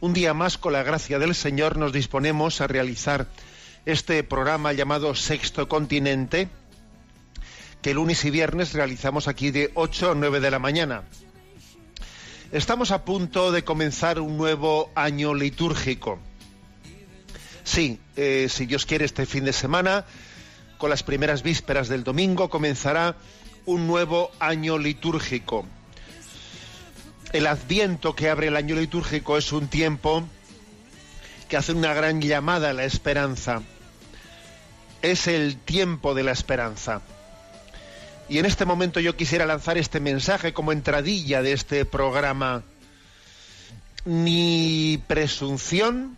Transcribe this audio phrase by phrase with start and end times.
[0.00, 3.26] Un día más, con la gracia del Señor, nos disponemos a realizar
[3.86, 6.48] este programa llamado Sexto Continente,
[7.80, 11.04] que lunes y viernes realizamos aquí de 8 a 9 de la mañana.
[12.52, 16.18] Estamos a punto de comenzar un nuevo año litúrgico.
[17.62, 20.04] Sí, eh, si Dios quiere, este fin de semana,
[20.76, 23.16] con las primeras vísperas del domingo, comenzará
[23.64, 25.66] un nuevo año litúrgico.
[27.34, 30.22] El adviento que abre el año litúrgico es un tiempo
[31.48, 33.60] que hace una gran llamada a la esperanza.
[35.02, 37.02] Es el tiempo de la esperanza.
[38.28, 42.62] Y en este momento yo quisiera lanzar este mensaje como entradilla de este programa.
[44.04, 46.16] Ni presunción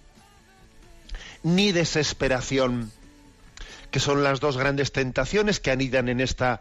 [1.42, 2.92] ni desesperación,
[3.90, 6.60] que son las dos grandes tentaciones que anidan en esta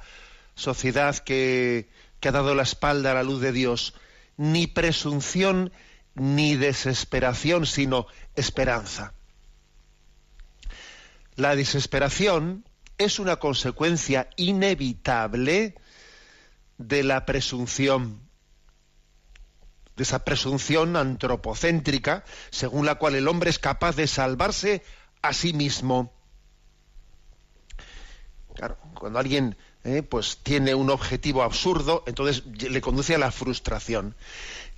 [0.55, 1.89] sociedad que,
[2.21, 3.95] que ha dado la espalda a la luz de Dios.
[4.37, 5.71] Ni presunción
[6.15, 9.13] ni desesperación, sino esperanza.
[11.35, 12.65] La desesperación
[12.97, 15.75] es una consecuencia inevitable
[16.77, 18.21] de la presunción,
[19.97, 24.83] de esa presunción antropocéntrica, según la cual el hombre es capaz de salvarse
[25.21, 26.13] a sí mismo.
[28.55, 34.15] Claro, cuando alguien eh, pues tiene un objetivo absurdo, entonces le conduce a la frustración.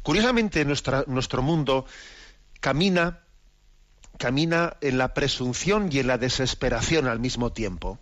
[0.03, 1.85] Curiosamente, nuestro mundo
[2.59, 3.21] camina,
[4.17, 7.99] camina en la presunción y en la desesperación al mismo tiempo.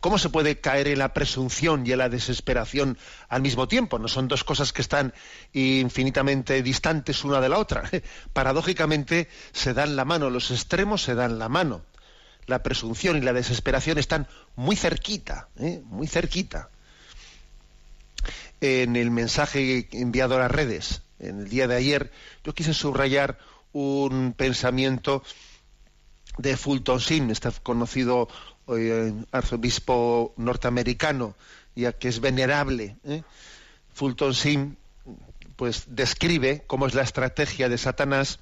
[0.00, 3.98] ¿Cómo se puede caer en la presunción y en la desesperación al mismo tiempo?
[3.98, 5.12] No son dos cosas que están
[5.52, 7.88] infinitamente distantes una de la otra.
[8.32, 11.82] Paradójicamente se dan la mano, los extremos se dan la mano.
[12.46, 15.82] La presunción y la desesperación están muy cerquita, ¿eh?
[15.84, 16.70] muy cerquita.
[18.60, 22.10] En el mensaje enviado a las redes, en el día de ayer,
[22.44, 23.38] yo quise subrayar
[23.72, 25.22] un pensamiento
[26.38, 28.28] de Fulton Sheen, este conocido
[28.68, 31.34] eh, arzobispo norteamericano,
[31.74, 32.96] ya que es venerable.
[33.04, 33.22] ¿eh?
[33.92, 34.76] Fulton Sheen
[35.56, 38.38] pues describe cómo es la estrategia de Satanás,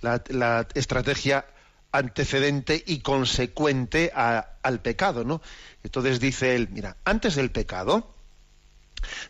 [0.00, 1.46] la, la estrategia
[1.94, 5.40] antecedente y consecuente a- al pecado, ¿no?
[5.84, 8.12] Entonces dice él, mira, antes del pecado,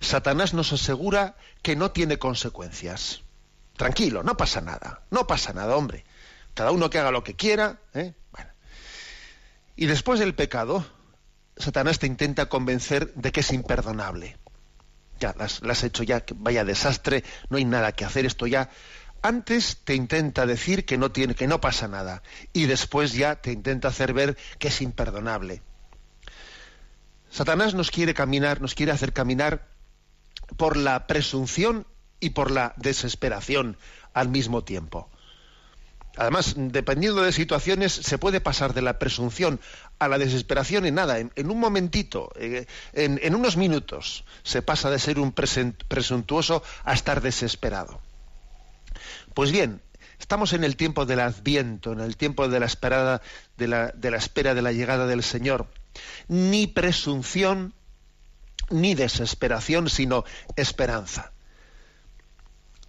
[0.00, 3.22] Satanás nos asegura que no tiene consecuencias.
[3.76, 6.04] Tranquilo, no pasa nada, no pasa nada, hombre.
[6.54, 8.14] Cada uno que haga lo que quiera, ¿eh?
[9.76, 10.86] Y después del pecado,
[11.56, 14.36] Satanás te intenta convencer de que es imperdonable.
[15.18, 18.70] Ya, las, has hecho ya, vaya desastre, no hay nada que hacer, esto ya.
[19.24, 23.52] Antes te intenta decir que no tiene, que no pasa nada, y después ya te
[23.52, 25.62] intenta hacer ver que es imperdonable.
[27.30, 29.66] Satanás nos quiere caminar, nos quiere hacer caminar
[30.58, 31.86] por la presunción
[32.20, 33.78] y por la desesperación
[34.12, 35.08] al mismo tiempo.
[36.18, 39.58] Además, dependiendo de situaciones, se puede pasar de la presunción
[40.00, 44.98] a la desesperación en nada, en, un momentito, eh, en, unos minutos, se pasa de
[44.98, 48.02] ser un presuntuoso a estar desesperado.
[49.34, 49.82] Pues bien,
[50.20, 53.20] estamos en el tiempo del Adviento, en el tiempo de la esperada,
[53.56, 55.68] de la, de la espera de la llegada del Señor.
[56.28, 57.74] Ni presunción
[58.70, 60.24] ni desesperación, sino
[60.56, 61.32] esperanza.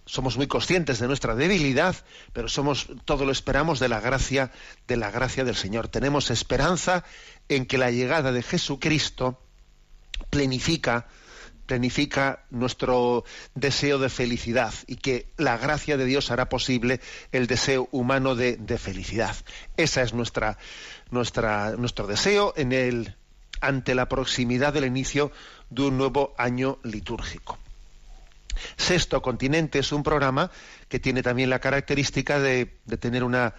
[0.04, 1.96] Somos muy conscientes de nuestra debilidad,
[2.32, 4.52] pero somos todo lo esperamos de la gracia
[4.86, 5.88] de la gracia del Señor.
[5.88, 7.04] Tenemos esperanza
[7.48, 9.42] en que la llegada de Jesucristo
[10.30, 11.08] planifica
[11.66, 13.24] planifica nuestro
[13.54, 17.00] deseo de felicidad y que la gracia de Dios hará posible
[17.32, 19.36] el deseo humano de, de felicidad.
[19.76, 20.58] Esa es nuestra,
[21.10, 23.16] nuestra, nuestro deseo en el,
[23.60, 25.32] ante la proximidad del inicio
[25.70, 27.58] de un nuevo año litúrgico.
[28.76, 30.50] Sexto Continente es un programa
[30.88, 32.66] que tiene también la característica de,
[32.98, 33.54] tener una,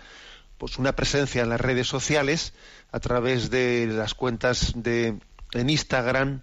[0.58, 2.54] pues una presencia en las redes sociales
[2.92, 5.20] a través de las cuentas de
[5.54, 6.42] en Instagram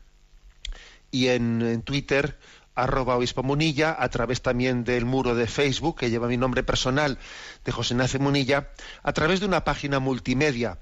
[1.15, 2.37] y en, Twitter
[2.75, 7.19] arroba obispo Munilla, a través también del muro de Facebook, que lleva mi nombre personal,
[7.65, 8.71] de José Nace Munilla,
[9.05, 10.79] a través de una página multimedia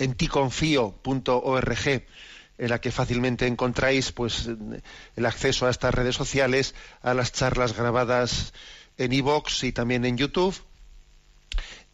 [0.00, 2.04] en ticonfío.org,
[2.58, 4.50] en la que fácilmente encontráis pues
[5.14, 8.52] el acceso a estas redes sociales, a las charlas grabadas
[8.98, 10.60] en iVoox y también en YouTube.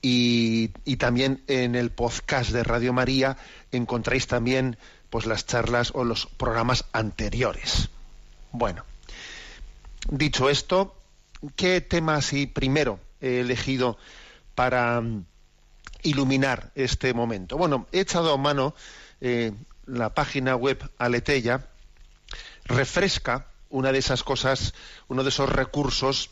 [0.01, 3.37] Y, y, también en el podcast de Radio María
[3.71, 4.79] encontráis también
[5.11, 7.89] pues las charlas o los programas anteriores.
[8.53, 8.85] Bueno,
[10.09, 10.97] dicho esto,
[11.57, 13.99] ¿qué tema así primero he elegido
[14.55, 15.25] para mm,
[16.03, 17.57] iluminar este momento?
[17.57, 18.75] Bueno, he echado a mano
[19.21, 19.53] eh,
[19.87, 21.67] la página web Aleteya
[22.65, 24.75] refresca una de esas cosas,
[25.09, 26.31] uno de esos recursos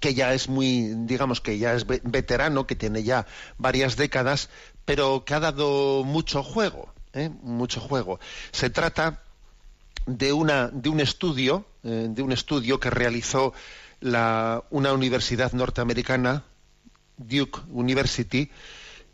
[0.00, 3.26] que ya es muy, digamos que ya es veterano, que tiene ya
[3.58, 4.48] varias décadas,
[4.84, 7.30] pero que ha dado mucho juego, ¿eh?
[7.42, 8.20] mucho juego.
[8.52, 9.22] Se trata
[10.06, 13.52] de una de un estudio, eh, de un estudio que realizó
[14.00, 16.44] la, una universidad norteamericana,
[17.16, 18.50] Duke University,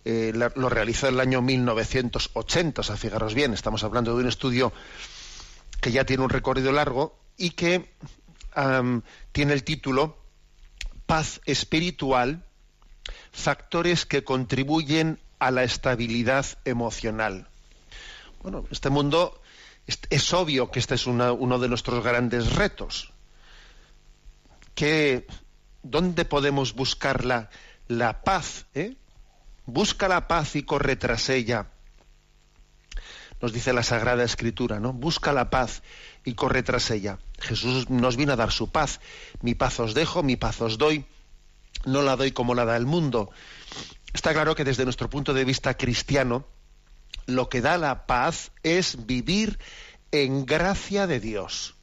[0.05, 4.29] eh, lo realizó en el año 1980, o sea, fijaros bien, estamos hablando de un
[4.29, 4.73] estudio
[5.81, 7.91] que ya tiene un recorrido largo y que
[9.33, 10.17] tiene el título
[11.07, 12.45] Paz espiritual,
[13.33, 17.49] factores que contribuyen a la estabilidad emocional.
[18.45, 19.41] Bueno, este mundo
[19.87, 23.11] es, obvio que este es uno de nuestros grandes retos.
[25.83, 27.49] ¿Dónde podemos buscar la,
[27.89, 28.67] la paz?
[28.75, 28.97] Eh?
[29.65, 31.71] Busca la paz y corre tras ella.
[33.41, 34.93] Nos dice la Sagrada Escritura, ¿no?
[34.93, 35.83] Busca la paz
[36.23, 37.21] y corre tras ella.
[37.39, 39.01] Jesús nos vino a dar su paz.
[39.41, 41.07] Mi paz os dejo, mi paz os doy.
[41.87, 43.31] No la doy como la da el mundo.
[44.13, 46.47] Está claro que desde nuestro punto de vista cristiano,
[47.27, 49.59] lo que da la paz es vivir
[50.13, 51.75] en gracia de Dios.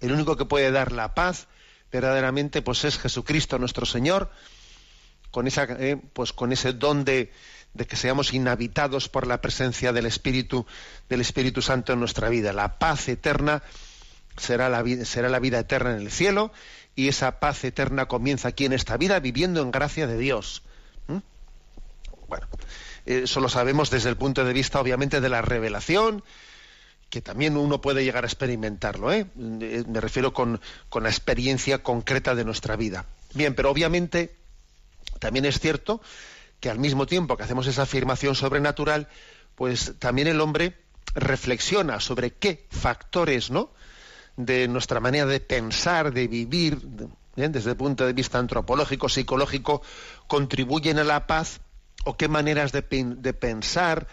[0.00, 1.48] El único que puede dar la paz
[1.92, 4.30] verdaderamente pues es Jesucristo nuestro Señor
[5.30, 7.30] con, esa, eh, pues con ese don de,
[7.88, 10.66] que seamos inhabitados por la presencia del Espíritu,
[11.08, 12.52] del Espíritu Santo en nuestra vida.
[12.52, 13.62] La paz eterna
[14.36, 16.52] será la, será la vida eterna en el cielo
[16.94, 20.62] y esa paz eterna comienza aquí en esta vida viviendo en gracia de Dios.
[21.06, 21.18] ¿Mm?
[22.28, 22.46] Bueno,
[23.06, 26.22] eso lo sabemos desde el punto de vista, obviamente, de la revelación,
[27.08, 29.12] que también uno puede llegar a experimentarlo.
[29.12, 29.26] ¿eh?
[29.36, 33.06] Me refiero con, con la experiencia concreta de nuestra vida.
[33.34, 34.36] Bien, pero obviamente
[35.20, 36.00] también es cierto
[36.60, 39.08] que al mismo tiempo que hacemos esa afirmación sobrenatural,
[39.54, 40.76] pues también el hombre
[41.14, 43.70] reflexiona sobre qué factores, ¿no?
[44.36, 46.78] de nuestra manera de pensar, de vivir,
[47.34, 49.82] desde el punto de vista antropológico, psicológico,
[50.26, 51.60] contribuyen a la paz
[52.06, 54.06] o qué maneras de, de pensar,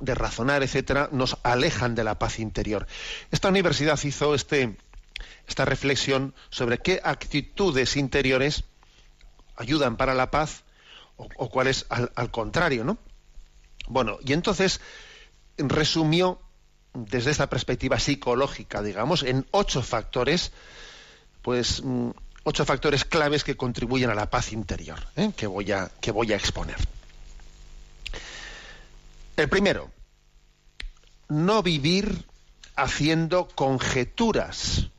[0.00, 2.86] de razonar, etcétera, nos alejan de la paz interior.
[3.30, 4.76] Esta universidad hizo este,
[5.48, 8.64] esta reflexión sobre qué actitudes interiores
[9.56, 10.62] ayudan para la paz
[11.16, 12.98] o, cuáles al, al, contrario, ¿no?
[13.86, 14.80] Bueno, y entonces
[15.58, 16.40] resumió
[16.92, 20.52] desde esta perspectiva psicológica, digamos, en ocho factores,
[21.42, 22.10] pues mm,
[22.44, 25.32] ocho factores claves que contribuyen a la paz interior, ¿eh?
[25.36, 26.76] que, voy a, que voy a exponer.
[29.36, 29.90] El primero,
[31.28, 32.26] no vivir
[32.76, 34.90] haciendo conjeturas,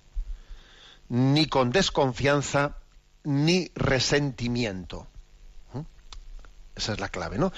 [1.08, 2.78] ni con desconfianza,
[3.24, 5.08] ni resentimiento.
[5.74, 5.82] ¿Mm?
[6.76, 7.54] Esa es la clave, ¿no?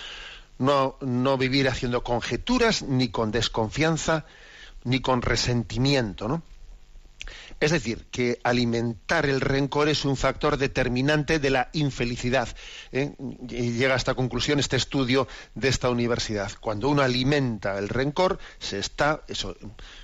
[0.59, 4.25] No, no vivir haciendo conjeturas, ni con desconfianza,
[4.83, 6.43] ni con resentimiento, ¿no?
[7.59, 12.49] Es decir, que alimentar el rencor es un factor determinante de la infelicidad.
[12.91, 13.13] ¿eh?
[13.49, 16.51] Y llega a esta conclusión este estudio de esta universidad.
[16.59, 19.23] Cuando uno alimenta el rencor, se está,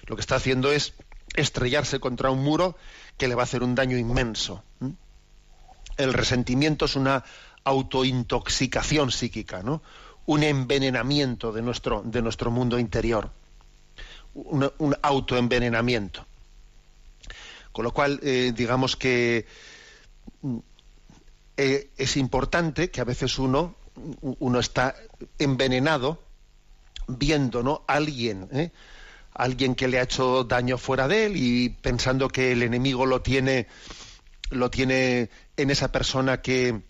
[0.06, 0.94] lo que está haciendo es
[1.36, 2.76] estrellarse contra un muro
[3.18, 4.64] que le va a hacer un daño inmenso
[5.98, 7.24] el resentimiento es una
[7.64, 9.82] autointoxicación psíquica, ¿no?
[10.26, 13.32] un envenenamiento de nuestro, de nuestro mundo interior,
[14.34, 16.26] un, autoenvenenamiento.
[17.74, 19.46] Con lo cual, eh, digamos que
[20.42, 20.58] mm,
[21.58, 23.76] eh, es importante que a veces uno,
[24.22, 24.96] uno está
[25.40, 26.24] envenenado
[27.08, 27.84] viendo ¿no?
[27.88, 28.72] alguien, ¿eh?
[29.34, 33.22] alguien que le ha hecho daño fuera de él y pensando que el enemigo lo
[33.22, 33.68] tiene,
[34.52, 36.82] lo tiene en esa persona que,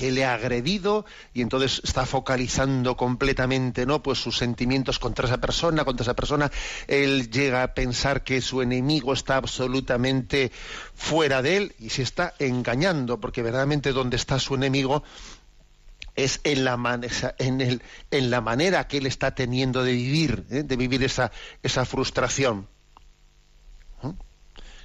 [0.00, 1.04] que le ha agredido
[1.34, 6.50] y entonces está focalizando completamente no pues sus sentimientos contra esa persona contra esa persona
[6.86, 10.52] él llega a pensar que su enemigo está absolutamente
[10.94, 15.02] fuera de él y se está engañando porque verdaderamente donde está su enemigo
[16.16, 16.78] es en la,
[17.36, 20.62] en, el, en la manera que él está teniendo de vivir, ¿eh?
[20.62, 21.30] de vivir esa,
[21.62, 22.66] esa frustración.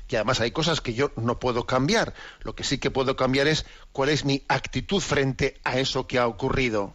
[0.07, 2.13] Que además hay cosas que yo no puedo cambiar.
[2.41, 6.19] Lo que sí que puedo cambiar es cuál es mi actitud frente a eso que
[6.19, 6.93] ha ocurrido.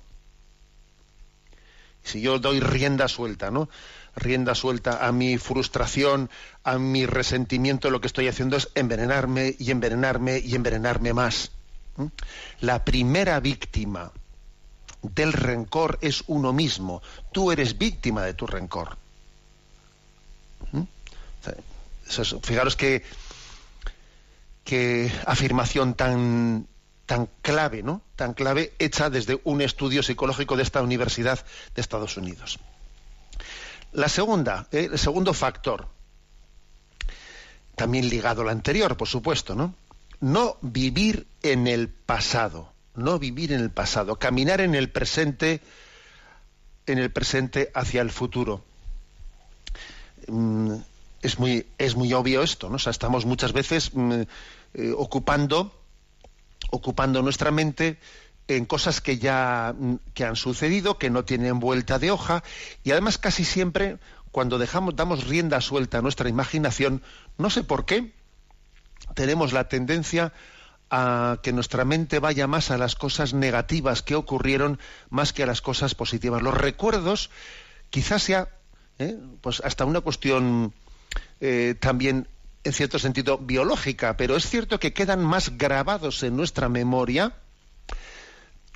[2.03, 3.69] Si yo doy rienda suelta, ¿no?
[4.17, 6.31] Rienda suelta a mi frustración,
[6.65, 11.51] a mi resentimiento, lo que estoy haciendo es envenenarme y envenenarme y envenenarme más.
[12.61, 14.13] La primera víctima
[15.03, 17.03] del rencor es uno mismo.
[17.33, 18.97] Tú eres víctima de tu rencor.
[22.43, 23.03] Fijaros que,
[24.65, 26.67] qué afirmación tan,
[27.07, 28.03] tan clave, ¿no?
[28.17, 32.59] Tan clave hecha desde un estudio psicológico de esta Universidad de Estados Unidos.
[33.93, 35.89] La segunda, eh, el segundo factor,
[37.77, 39.75] también ligado al anterior, por supuesto, ¿no?
[40.21, 45.61] No vivir en el pasado no vivir en el pasado, caminar en el presente,
[46.87, 48.65] en el presente hacia el futuro.
[51.23, 52.77] Es muy, es muy obvio esto, ¿no?
[52.77, 54.23] estamos muchas veces mm,
[54.75, 55.73] eh, ocupando,
[56.71, 57.99] ocupando nuestra mente
[58.49, 62.43] en cosas que ya mm, que han sucedido, que no tienen vuelta de hoja,
[62.85, 63.99] y además casi siempre,
[64.33, 67.03] cuando dejamos, damos rienda suelta a nuestra imaginación,
[67.37, 68.13] no sé por qué,
[69.15, 70.33] tenemos la tendencia
[70.91, 75.47] a que nuestra mente vaya más a las cosas negativas que ocurrieron más que a
[75.47, 76.43] las cosas positivas.
[76.43, 77.31] Los recuerdos
[77.91, 78.49] quizás sea
[78.99, 79.17] ¿eh?
[79.41, 80.75] pues hasta una cuestión
[81.41, 82.29] eh, también
[82.65, 87.35] en cierto sentido biológica, pero es cierto que quedan más grabados en nuestra memoria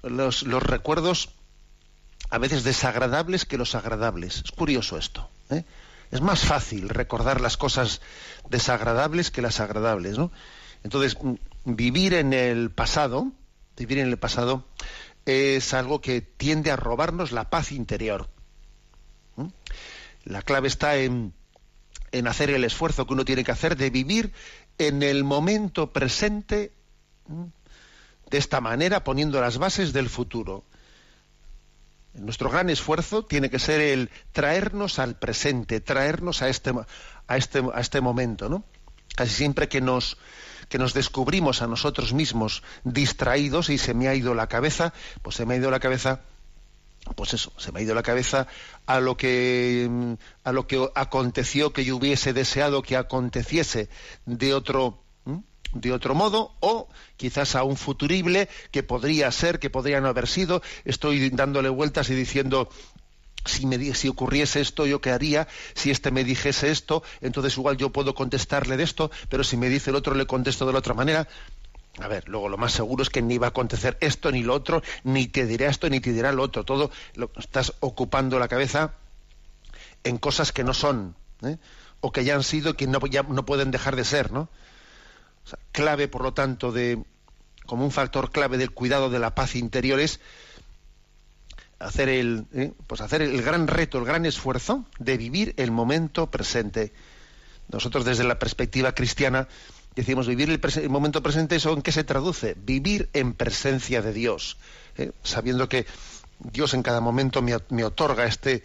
[0.03, 1.31] los, los recuerdos
[2.31, 4.43] a veces desagradables que los agradables.
[4.45, 5.29] Es curioso esto.
[5.50, 5.64] ¿eh?
[6.11, 8.00] Es más fácil recordar las cosas
[8.49, 10.31] desagradables que las agradables, ¿no?
[10.83, 11.17] Entonces,
[11.64, 13.33] vivir en el pasado,
[13.76, 14.67] vivir en el pasado
[15.26, 18.29] es algo que tiende a robarnos la paz interior.
[20.25, 21.33] La clave está en,
[22.14, 24.33] en, hacer el esfuerzo que uno tiene que hacer de vivir
[24.78, 26.73] en el momento presente
[28.30, 30.64] de esta manera, poniendo las bases del futuro.
[32.14, 36.73] Nuestro gran esfuerzo tiene que ser el traernos al presente, traernos a este,
[37.26, 38.64] a este, a este momento, ¿no?
[39.16, 40.16] Casi siempre que nos,
[40.68, 44.92] que nos descubrimos a nosotros mismos distraídos y se me ha ido la cabeza,
[45.23, 46.21] pues se me ha ido la cabeza
[47.16, 48.46] pues eso, se me ha ido la cabeza
[48.87, 53.88] a lo que a lo que aconteció que yo hubiese deseado que aconteciese
[54.26, 55.04] de otro
[55.75, 60.28] de otro modo o quizás a un futurible que podría ser, que podría no haber
[60.28, 60.62] sido.
[60.84, 62.68] Estoy dándole vueltas y diciendo
[63.44, 67.76] si, me, si ocurriese esto, yo qué haría, si este me dijese esto, entonces igual
[67.76, 70.78] yo puedo contestarle de esto, pero si me dice el otro le contesto de la
[70.78, 71.28] otra manera.
[72.01, 74.55] A ver, luego lo más seguro es que ni va a acontecer esto ni lo
[74.55, 76.65] otro, ni te dirá esto ni te dirá lo otro.
[76.65, 78.95] Todo lo, estás ocupando la cabeza
[80.03, 81.57] en cosas que no son, ¿eh?
[82.01, 84.49] o que ya han sido y que no, ya no pueden dejar de ser, ¿no?
[85.73, 87.03] clave, por lo tanto, de
[87.67, 90.21] como un factor clave del cuidado de la paz interior es
[91.79, 92.73] hacer el, ¿eh?
[92.87, 96.93] pues hacer el gran reto, el gran esfuerzo de vivir el momento presente.
[97.69, 99.49] Nosotros desde la perspectiva cristiana
[99.95, 102.55] decimos vivir el, momento presente, ¿eso en qué se traduce?
[102.57, 104.57] Vivir en presencia de Dios,
[104.97, 105.13] ¿eh?
[105.23, 105.87] sabiendo que
[106.39, 108.63] Dios en cada momento me, otorga este,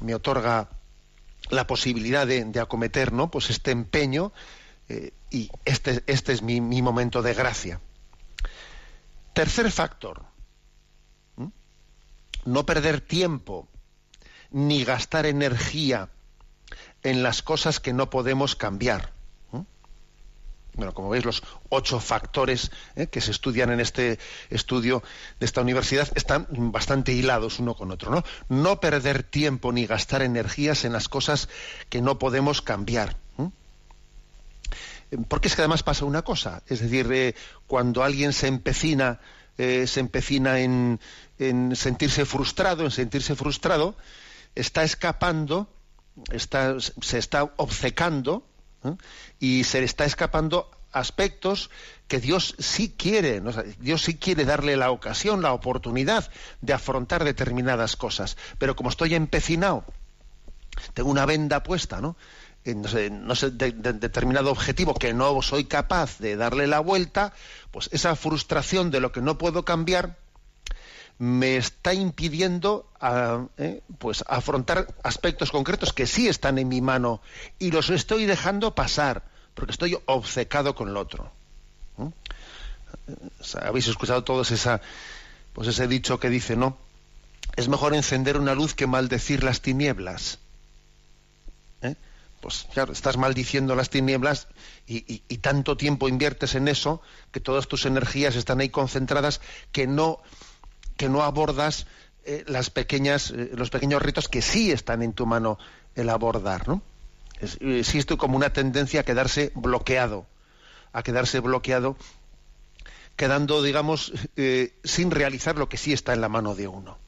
[0.00, 0.68] me otorga
[1.50, 3.30] la posibilidad de, acometer, ¿no?
[3.30, 4.32] Pues este empeño
[4.88, 7.80] eh, y este, este es mi momento de gracia.
[9.32, 10.24] Tercer factor,
[12.44, 13.68] no perder tiempo
[14.50, 16.08] ni gastar energía
[17.02, 19.17] en las cosas que no podemos cambiar.
[20.78, 23.08] Bueno, como veis, los ocho factores ¿eh?
[23.08, 25.02] que se estudian en este estudio
[25.40, 28.12] de esta universidad están bastante hilados uno con otro.
[28.12, 31.48] No, no perder tiempo ni gastar energías en las cosas
[31.88, 33.16] que no podemos cambiar.
[35.26, 37.34] Porque es que además pasa una cosa, es decir, eh,
[37.66, 39.20] cuando alguien se empecina,
[39.56, 41.00] eh, se empecina en,
[41.38, 43.96] en sentirse frustrado, en sentirse frustrado,
[44.54, 45.66] está escapando,
[46.30, 48.44] está, se está obcecando
[48.88, 48.96] ¿eh?
[49.38, 51.70] y se le está escapando aspectos
[52.06, 53.42] que Dios sí quiere,
[53.78, 56.30] Dios sí quiere darle la ocasión, la oportunidad
[56.62, 58.36] de afrontar determinadas cosas.
[58.58, 59.84] Pero como estoy empecinado,
[60.94, 62.16] tengo una venda puesta, ¿no?
[62.86, 67.32] sé, no sé de, determinado objetivo que no soy capaz de darle la vuelta,
[67.70, 70.16] pues esa frustración de lo que no puedo cambiar
[71.18, 72.88] me está impidiendo
[73.56, 77.20] eh, pues afrontar aspectos concretos que sí están en mi mano
[77.58, 81.32] y los estoy dejando pasar porque estoy obcecado con el otro.
[83.60, 84.80] Habéis escuchado todos esa,
[85.52, 86.76] pues ese dicho que dice, ¿no?
[87.56, 90.38] Es mejor encender una luz que maldecir las tinieblas.
[91.82, 91.96] ¿Eh?
[92.40, 94.46] Pues claro, estás maldiciendo las tinieblas
[94.86, 99.40] y, tanto tiempo inviertes en eso que todas tus energías están ahí concentradas
[99.72, 100.20] que no,
[100.98, 101.86] que no abordas
[102.24, 105.58] eh, las pequeñas, eh, los pequeños ritos que sí están en tu mano
[105.94, 106.82] el abordar, ¿no?
[107.40, 110.26] existe como una tendencia a quedarse bloqueado,
[110.92, 111.96] a quedarse bloqueado,
[113.14, 116.98] quedando, digamos, eh, sin realizar lo que sí está en la mano de uno.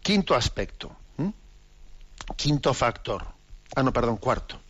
[0.00, 0.96] Quinto aspecto,
[2.36, 3.26] quinto factor,
[3.74, 4.60] ah, no, perdón, cuarto.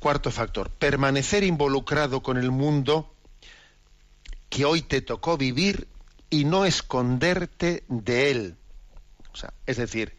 [0.00, 3.15] Cuarto factor, permanecer involucrado con el mundo
[4.48, 5.88] que hoy te tocó vivir
[6.30, 8.56] y no esconderte de él.
[9.32, 10.14] O sea, es decir,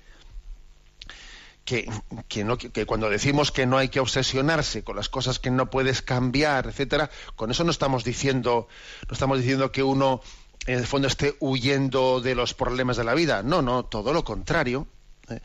[1.68, 6.68] que, cuando decimos que no hay que obsesionarse con las cosas que no puedes cambiar,
[6.68, 8.70] etcétera, con eso no estamos diciendo,
[9.08, 10.22] no estamos diciendo que uno
[10.66, 13.44] en el fondo esté huyendo de los problemas de la vida.
[13.44, 14.88] No, no, todo lo contrario.
[15.30, 15.42] ¿eh?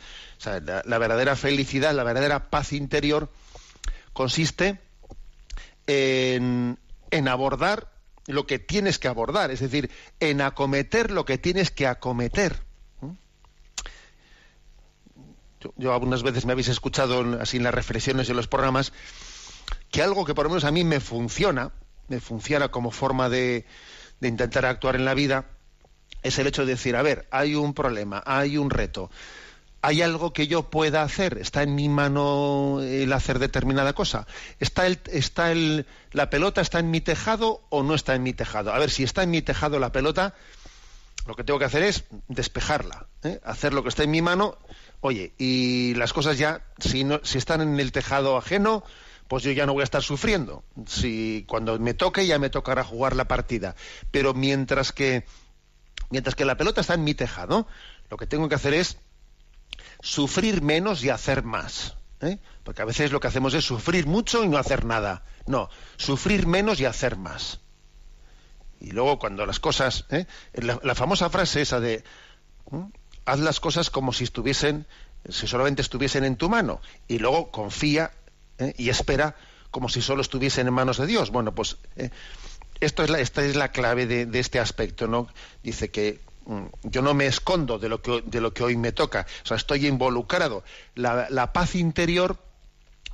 [0.85, 3.29] la, verdadera felicidad, la verdadera paz interior
[4.13, 4.79] consiste
[5.89, 6.79] en
[7.27, 7.92] abordar
[8.27, 12.63] lo que tienes que abordar, es decir, en acometer lo que tienes que acometer.
[15.77, 18.93] yo, algunas veces me habéis escuchado así en las reflexiones y en los programas,
[19.91, 21.73] que algo que por lo menos a mí me funciona,
[22.09, 23.65] me funciona como forma de,
[24.21, 25.47] de intentar actuar en la vida,
[26.23, 29.11] es el hecho de decir, a ver, hay un problema, hay un reto,
[29.83, 34.27] hay algo que yo pueda hacer, está en mi mano el hacer determinada cosa,
[34.61, 38.33] está el, está el, la pelota está en mi tejado o no está en mi
[38.33, 38.73] tejado.
[38.73, 40.35] A ver, si está en mi tejado la pelota,
[41.27, 43.41] lo que tengo que hacer es despejarla, ¿eh?
[43.45, 44.57] hacer lo que está en mi mano
[45.05, 48.85] Oye, y las cosas ya, si, si están en el tejado ajeno,
[49.27, 50.63] pues yo ya no voy a estar sufriendo.
[50.87, 53.75] Si cuando me toque ya me tocará jugar la partida.
[54.13, 55.25] Pero mientras que
[56.11, 57.67] mientras que la pelota está en mi tejado,
[58.11, 58.99] lo que tengo que hacer es
[60.03, 61.97] sufrir menos y hacer más.
[62.21, 62.39] ¿eh?
[62.63, 65.25] Porque a veces lo que hacemos es sufrir mucho y no hacer nada.
[65.47, 67.61] No, sufrir menos y hacer más.
[68.81, 70.27] Y luego cuando las cosas, ¿eh?
[70.55, 72.05] la, famosa frase esa de
[73.25, 74.87] haz las cosas como si estuviesen,
[75.29, 78.11] si solamente estuviesen en tu mano, y luego confía
[78.59, 78.75] ¿eh?
[78.77, 79.37] y espera
[79.71, 81.31] como si solo estuviesen en manos de Dios.
[81.31, 82.11] Bueno, pues eh,
[82.81, 85.29] esto es la, esta es la clave de, este aspecto, ¿no?
[85.63, 86.21] Dice que
[86.83, 89.57] yo no me escondo de lo que de lo que hoy me toca, o sea,
[89.57, 90.65] estoy involucrado.
[90.95, 92.39] La, paz interior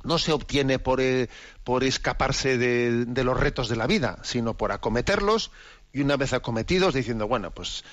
[0.03, 1.29] no se obtiene por, eh,
[1.63, 5.51] por escaparse de, de, los retos de la vida, sino por acometerlos
[5.91, 7.83] y una vez acometidos diciendo, bueno, pues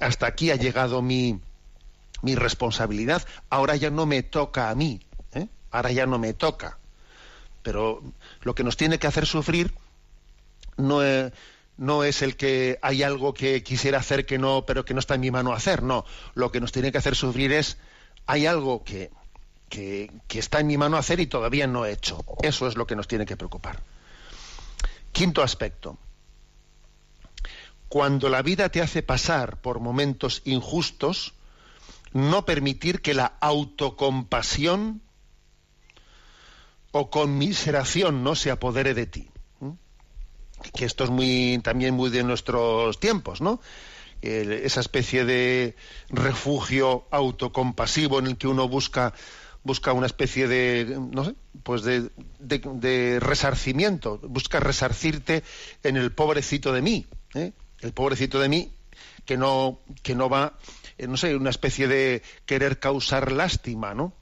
[0.00, 1.40] hasta aquí ha llegado mi,
[2.22, 5.00] mi responsabilidad, ahora ya no me toca a mí,
[5.32, 5.48] ¿eh?
[5.70, 6.78] ahora ya no me toca.
[7.62, 8.02] Pero
[8.42, 9.74] lo que nos tiene que hacer sufrir
[10.76, 11.32] no es,
[11.82, 15.16] no es el que hay algo que quisiera hacer que no, pero que no está
[15.16, 16.04] en mi mano hacer, no.
[16.34, 17.76] Lo que nos tiene que hacer sufrir es
[18.24, 19.10] hay algo que,
[19.68, 22.24] que, que está en mi mano hacer y todavía no he hecho.
[22.40, 23.80] Eso es lo que nos tiene que preocupar.
[25.10, 25.98] Quinto aspecto
[27.88, 31.34] cuando la vida te hace pasar por momentos injustos,
[32.12, 35.02] no permitir que la autocompasión
[36.92, 39.31] o conmiseración no se apodere de ti.
[40.74, 43.60] Que esto es muy también muy de nuestros tiempos, ¿no?
[44.22, 45.74] esa especie de
[46.08, 49.12] refugio autocompasivo en el que uno busca
[49.64, 55.42] busca una especie de no sé pues de, de resarcimiento busca resarcirte
[55.82, 57.52] en el pobrecito de mí ¿eh?
[57.82, 58.72] el pobrecito de mí,
[59.24, 60.58] que no, que no va,
[60.98, 64.14] eh, no sé, una especie de querer causar lástima, ¿no?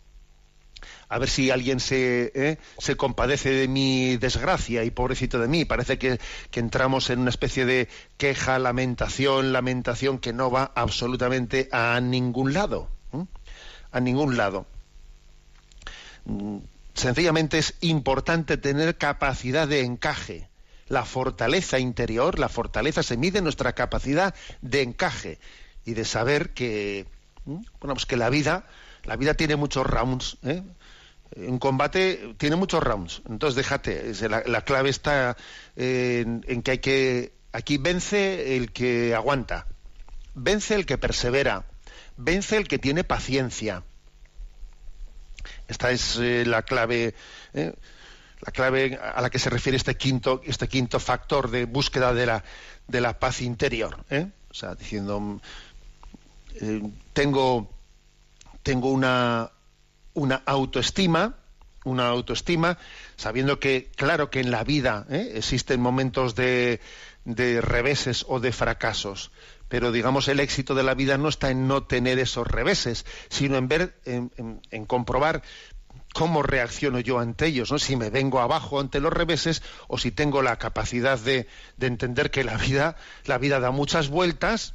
[1.11, 5.65] A ver si alguien se, eh, se compadece de mi desgracia y pobrecito de mí.
[5.65, 6.21] Parece que,
[6.53, 12.89] entramos en una especie de queja, lamentación, lamentación que no va absolutamente a ningún lado.
[13.91, 14.67] A ningún lado.
[16.95, 20.49] Sencillamente es importante tener capacidad de encaje
[20.91, 25.39] la fortaleza interior, la fortaleza se mide en nuestra capacidad de encaje
[25.85, 27.07] y de saber que,
[27.45, 28.67] bueno, pues que la vida,
[29.05, 30.63] la vida tiene muchos rounds, ¿eh?
[31.37, 35.37] Un combate tiene muchos rounds, entonces déjate, la, clave está
[35.77, 39.67] en, en, que hay que, aquí vence el que aguanta,
[40.35, 41.67] vence el que persevera,
[42.17, 43.85] vence el que tiene paciencia.
[45.69, 47.15] Esta es eh, la clave,
[47.55, 47.75] eh,
[48.41, 52.27] la clave a la que se refiere este quinto, este quinto factor de búsqueda de
[52.27, 52.45] la,
[52.89, 54.05] de la paz interior.
[54.11, 54.27] ¿eh?
[54.51, 55.41] O sea, diciendo,
[57.13, 57.71] tengo,
[58.63, 59.51] tengo una,
[60.15, 61.37] una autoestima,
[61.85, 62.79] una autoestima,
[63.17, 66.81] sabiendo que, claro que en la vida existen momentos de,
[67.25, 69.31] de reveses o de fracasos,
[69.69, 73.57] pero digamos el éxito de la vida no está en no tener esos reveses, sino
[73.57, 75.43] en ver, en, comprobar
[76.13, 77.79] cómo reacciono yo ante ellos, ¿no?
[77.79, 81.47] Si me vengo abajo ante los reveses o si tengo la capacidad de,
[81.81, 82.97] entender que la vida,
[83.27, 84.75] la vida da muchas vueltas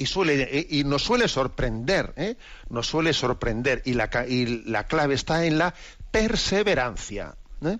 [0.00, 2.36] y suele y nos suele sorprender, ¿eh?
[2.70, 5.74] nos suele sorprender y la, y la clave está en la
[6.10, 7.76] perseverancia, ¿eh?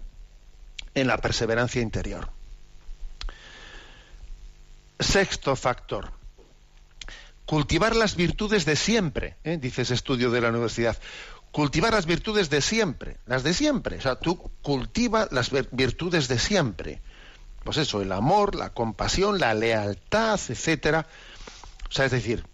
[0.95, 2.29] en la perseverancia interior.
[4.99, 6.13] Sexto factor.
[7.47, 9.57] Cultivar las virtudes de siempre, ¿eh?
[9.59, 10.99] dice ese estudio de la universidad.
[11.53, 13.97] Cultivar las virtudes de siempre, las de siempre.
[13.97, 17.01] O sea, tú cultiva las virtudes de siempre.
[17.65, 21.07] Pues eso, el amor, la compasión, la lealtad, etcétera.
[21.91, 22.47] O sea, es decir,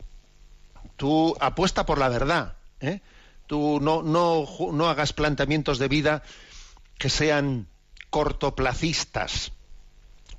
[0.97, 2.57] tú apuesta por la verdad.
[2.81, 3.01] ¿eh?
[3.47, 6.23] Tú no, no, no hagas planteamientos de vida
[6.99, 7.69] que sean
[8.11, 9.53] cortoplacistas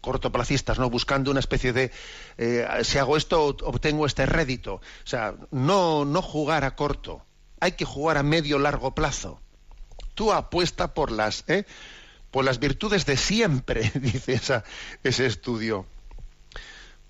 [0.02, 0.90] cortoplacistas, ¿no?
[0.90, 1.92] Buscando una especie de
[2.38, 4.76] eh, si hago esto obtengo este rédito.
[4.76, 7.26] O sea, no, no jugar a corto.
[7.60, 9.42] Hay que jugar a medio largo plazo.
[10.14, 11.66] Tú apuesta por las, ¿eh?
[12.32, 14.64] por las virtudes de siempre, dice esa,
[15.04, 15.86] ese estudio.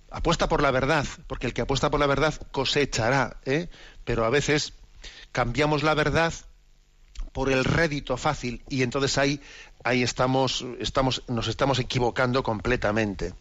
[0.10, 3.70] Apuesta por la verdad, porque el que apuesta por la verdad cosechará, ¿eh?
[4.06, 4.74] pero a veces
[5.32, 6.34] cambiamos la verdad
[7.34, 9.42] por el rédito fácil y entonces ahí
[9.84, 10.66] estamos
[11.28, 13.34] nos estamos equivocando completamente.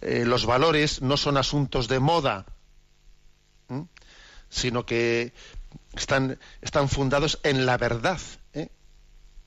[0.00, 2.46] Eh, los valores no son asuntos de moda,
[4.48, 5.32] sino que
[5.94, 8.20] están, están fundados en la verdad,
[8.52, 8.68] ¿eh?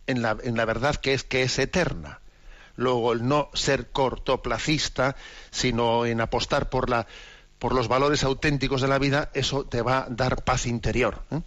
[0.08, 2.20] en, la, en la verdad que es que es eterna.
[2.80, 5.18] Luego el no ser cortoplacista,
[5.52, 7.08] sino en apostar por la
[7.60, 11.22] por los valores auténticos de la vida, eso te va a dar paz interior.
[11.30, 11.42] ¿eh?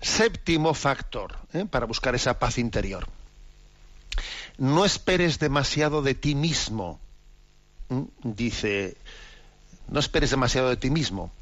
[0.00, 1.66] Séptimo factor ¿eh?
[1.68, 3.08] para buscar esa paz interior.
[4.56, 7.00] No esperes demasiado de ti mismo.
[8.22, 8.96] Dice,
[9.88, 11.32] no esperes demasiado de ti mismo.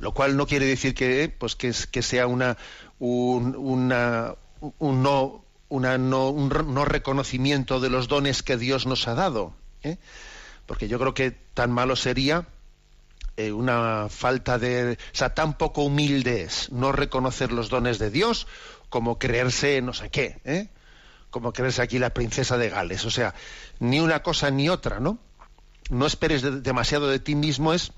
[0.00, 2.56] Lo cual no quiere decir que, pues que, sea una,
[2.98, 9.14] un, un no, una no, un no reconocimiento de los dones que Dios nos ha
[9.14, 9.54] dado.
[9.82, 9.96] ¿eh?
[10.66, 12.46] Porque yo creo que tan malo sería
[13.38, 14.92] eh, una falta de...
[14.92, 18.46] O sea, tan poco humilde es no reconocer los dones de Dios
[18.90, 20.68] como creerse no sé qué, ¿eh?
[21.30, 23.06] como creerse aquí la princesa de Gales.
[23.06, 23.34] O sea,
[23.78, 25.18] ni una cosa ni otra, ¿no?
[25.88, 27.92] No esperes demasiado de ti mismo, es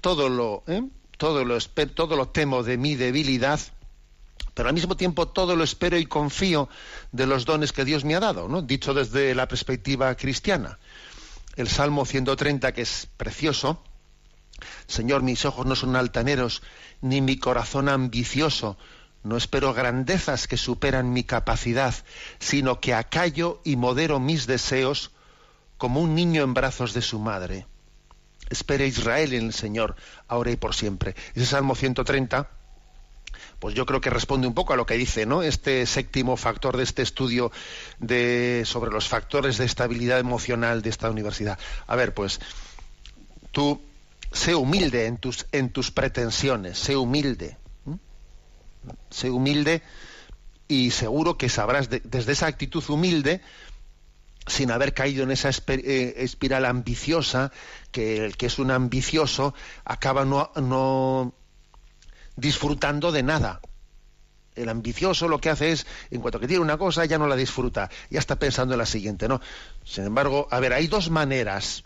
[0.00, 0.84] todo lo, ¿eh?
[1.18, 3.58] todo lo, todo lo temo de mi debilidad,
[4.56, 6.70] pero al mismo tiempo todo lo espero y confío
[7.12, 8.62] de los dones que Dios me ha dado, ¿no?
[8.62, 10.78] Dicho desde la perspectiva cristiana.
[11.56, 13.84] El Salmo 130, que es precioso,
[14.86, 16.62] Señor, mis ojos no son altaneros,
[17.02, 18.78] ni mi corazón ambicioso.
[19.22, 21.94] No espero grandezas que superan mi capacidad,
[22.38, 25.10] sino que acallo y modero mis deseos
[25.76, 27.66] como un niño en brazos de su madre.
[28.48, 29.96] Espere Israel en el Señor,
[30.28, 31.14] ahora y por siempre.
[31.34, 32.48] Ese Salmo 130,
[33.58, 35.42] pues yo creo que responde un poco a lo que dice, ¿no?
[35.42, 37.50] Este séptimo factor de este estudio
[37.98, 41.58] de, sobre los factores de estabilidad emocional de esta universidad.
[41.86, 42.40] A ver, pues
[43.52, 43.80] tú
[44.32, 47.56] sé humilde en tus, en tus pretensiones, sé humilde.
[49.10, 49.82] Sé humilde
[50.68, 53.40] y seguro que sabrás desde esa actitud humilde,
[54.46, 57.52] sin haber caído en esa eh, espiral ambiciosa,
[57.90, 61.34] que el que es un ambicioso acaba no, no
[62.36, 63.60] disfrutando de nada.
[64.54, 67.36] El ambicioso lo que hace es, en cuanto que tiene una cosa, ya no la
[67.36, 69.40] disfruta, ya está pensando en la siguiente, ¿no?
[69.84, 71.84] Sin embargo, a ver, hay dos maneras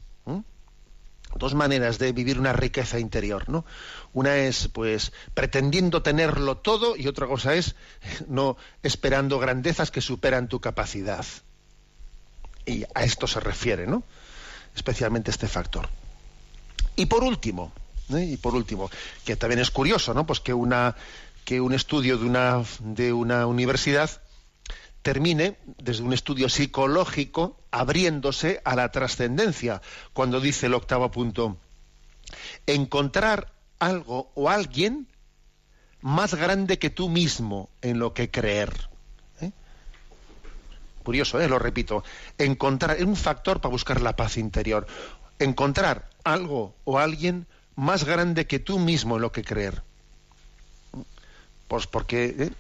[1.37, 3.65] dos maneras de vivir una riqueza interior, ¿no?
[4.13, 7.77] Una es, pues, pretendiendo tenerlo todo y otra cosa es
[8.29, 11.25] no esperando grandezas que superan tu capacidad.
[12.67, 14.03] Y a esto se refiere, ¿no?
[14.75, 15.89] Especialmente este factor.
[16.97, 17.73] Y por último,
[18.19, 18.91] y por último,
[19.25, 20.27] que también es curioso, ¿no?
[20.27, 20.97] Pues que una
[21.45, 24.11] que un estudio de una de una universidad
[25.03, 29.81] termine desde un estudio psicológico abriéndose a la trascendencia,
[30.13, 31.57] cuando dice el octavo punto,
[32.67, 35.09] encontrar algo o alguien
[36.03, 38.89] más grande que tú mismo en lo que creer.
[39.41, 39.53] ¿Eh?
[41.03, 41.49] Curioso, ¿eh?
[41.49, 42.05] lo repito,
[42.39, 44.87] encontrar un factor para buscar la paz interior,
[45.39, 49.83] encontrar algo o alguien más grande que tú mismo en lo que creer.
[51.69, 52.51] Pues porque ¿eh?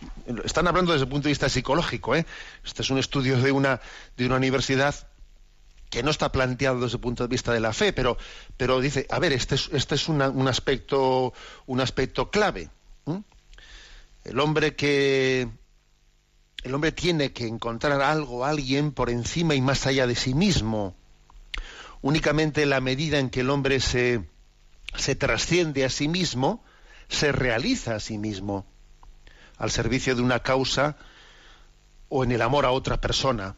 [0.45, 2.15] están hablando desde el punto de vista psicológico.
[2.15, 2.27] ¿eh?
[2.65, 3.81] Este es un estudio de una,
[4.17, 4.95] de una universidad
[5.91, 8.17] que no está planteado desde el punto de vista de la fe, pero,
[8.57, 11.33] pero dice, a ver, este es, este es un aspecto,
[11.67, 12.71] un aspecto clave.
[14.23, 15.49] El hombre que
[16.63, 20.95] el hombre tiene que encontrar algo, alguien por encima y más allá de sí mismo.
[22.03, 24.23] Únicamente en la medida en que el hombre se,
[24.97, 26.65] se trasciende a sí mismo,
[27.09, 28.67] se realiza a sí mismo
[29.59, 30.97] al servicio de una causa
[32.09, 33.57] o en el amor a otra persona.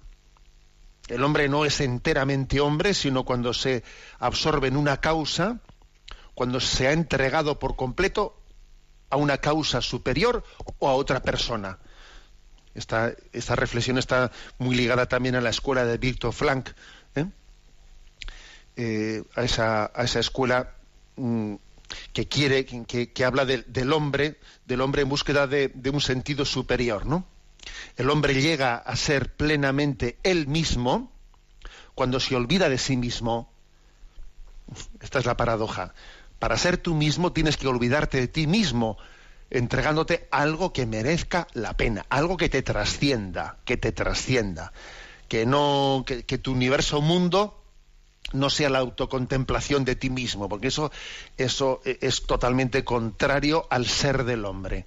[1.09, 3.85] El hombre no es enteramente hombre, sino cuando se
[4.19, 5.61] absorbe en una causa,
[6.35, 8.37] cuando se ha entregado por completo
[9.11, 10.43] a una causa superior
[10.79, 11.79] o a otra persona.
[12.75, 16.71] Esta, esta reflexión está muy ligada también a la escuela de Víctor Frank,
[17.15, 17.27] ¿eh?
[18.77, 20.75] Eh, a, esa, a, esa, escuela
[21.17, 21.55] mm,
[22.13, 27.27] que quiere, que, habla del hombre, del hombre en búsqueda de, un sentido superior, ¿no?
[27.97, 31.13] El hombre llega a ser plenamente él mismo
[31.95, 33.51] cuando se olvida de sí mismo.
[35.01, 35.95] Esta es la paradoja.
[36.39, 38.99] Para ser tú mismo tienes que olvidarte de ti mismo,
[39.51, 44.73] entregándote algo que merezca la pena, algo que te trascienda, que te trascienda,
[45.29, 47.62] que no, que, que tu universo mundo
[48.33, 50.91] no sea la autocontemplación de ti mismo, porque eso,
[51.37, 54.87] eso es totalmente contrario al ser del hombre.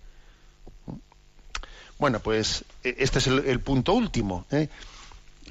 [1.98, 4.46] Bueno, pues e, este es el, punto último.
[4.52, 4.70] ¿eh?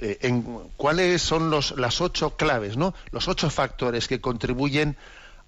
[0.00, 0.42] Eh, en,
[0.76, 2.94] ¿Cuáles son los, las ocho claves, ¿no?
[3.10, 4.96] los ocho factores que contribuyen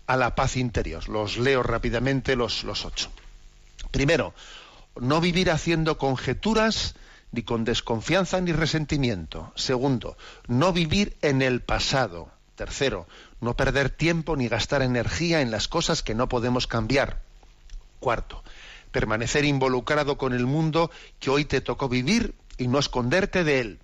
[0.06, 1.08] a la paz interior?
[1.08, 3.10] Los leo rápidamente los, los ocho.
[3.90, 4.34] Primero,
[5.00, 6.94] no vivir haciendo conjeturas
[7.32, 9.52] ni con desconfianza ni resentimiento.
[9.56, 12.30] Segundo, no vivir en el pasado.
[12.56, 13.06] Tercero,
[13.40, 17.22] no perder tiempo ni gastar energía en las cosas que no podemos cambiar.
[18.00, 18.42] Cuarto,
[18.90, 20.90] permanecer involucrado con el mundo
[21.20, 23.78] que hoy te tocó vivir y no esconderte de él.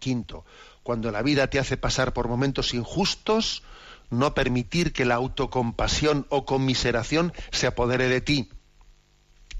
[0.00, 0.44] Quinto,
[0.82, 3.62] cuando la vida te hace pasar por momentos injustos,
[4.10, 8.50] no permitir que la autocompasión o conmiseración se apodere de ti.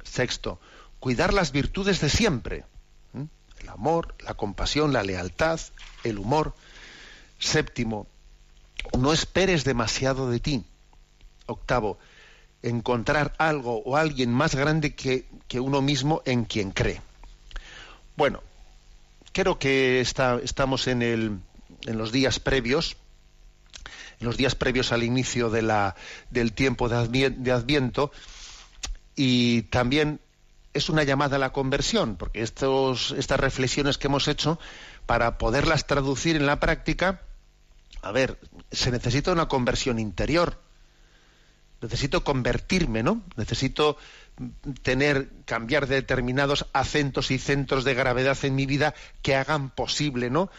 [0.02, 0.60] Sexto,
[0.98, 2.64] cuidar las virtudes de siempre.
[3.60, 5.60] El amor, la compasión, la lealtad,
[6.02, 6.54] el humor.
[7.40, 8.06] Séptimo,
[8.96, 10.64] no esperes demasiado de ti.
[11.46, 11.98] Octavo,
[12.62, 15.26] encontrar algo o alguien más grande que,
[15.58, 17.00] uno mismo en quien cree.
[18.16, 18.42] Bueno,
[19.32, 21.38] creo que estamos en, el,
[21.86, 22.96] en los días previos,
[24.20, 25.96] en los días previos al inicio de la,
[26.28, 28.12] del tiempo de, de Adviento,
[29.16, 30.20] y también
[30.74, 34.58] es una llamada a la conversión, porque estos, estas reflexiones que hemos hecho,
[35.06, 37.22] para poderlas traducir en la práctica,
[38.02, 38.38] a ver,
[38.70, 40.60] se necesita una conversión interior.
[41.80, 43.22] Necesito convertirme, ¿no?
[43.36, 43.96] Necesito
[44.82, 50.50] tener, cambiar determinados acentos y centros de gravedad en mi vida que hagan posible, ¿no?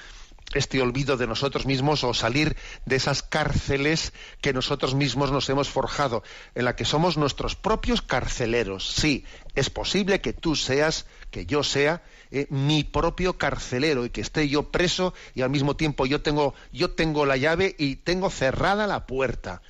[0.54, 5.70] Este olvido de nosotros mismos o salir de esas cárceles que nosotros mismos nos hemos
[5.70, 6.24] forjado,
[6.56, 8.88] en la que somos nuestros propios carceleros.
[8.90, 14.22] Sí, es posible que tú seas, que yo sea eh, mi propio carcelero y que
[14.22, 18.30] esté yo preso y al mismo tiempo yo tengo, yo tengo la llave y tengo
[18.30, 19.62] cerrada la puerta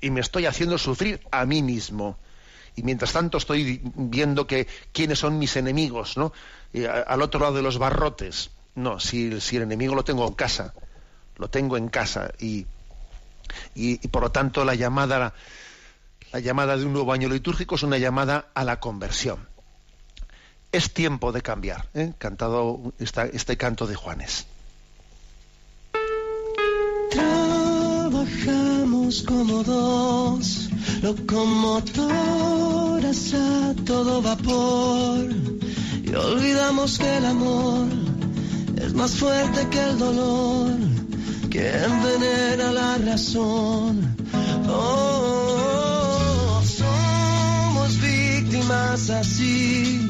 [0.00, 2.18] y me estoy haciendo sufrir a mí mismo.
[2.76, 6.32] Y mientras tanto estoy viendo que quiénes son mis enemigos, ¿no?
[7.06, 10.74] al otro lado de los barrotes no, si, el enemigo lo tengo en casa,
[11.36, 12.66] lo tengo en casa y,
[13.74, 15.34] y, por lo tanto la llamada,
[16.32, 19.48] la llamada de un nuevo año litúrgico es una llamada a la conversión.
[20.72, 22.12] Es tiempo de cambiar, ¿eh?
[22.18, 24.46] cantado este canto de Juanes.
[27.12, 30.68] Trabajamos como dos
[31.00, 35.28] locomotoras a todo vapor
[36.02, 37.86] y olvidamos que el amor
[38.76, 40.70] es más fuerte que el dolor
[41.50, 44.16] que envenena la razón.
[44.68, 50.00] Oh, somos víctimas así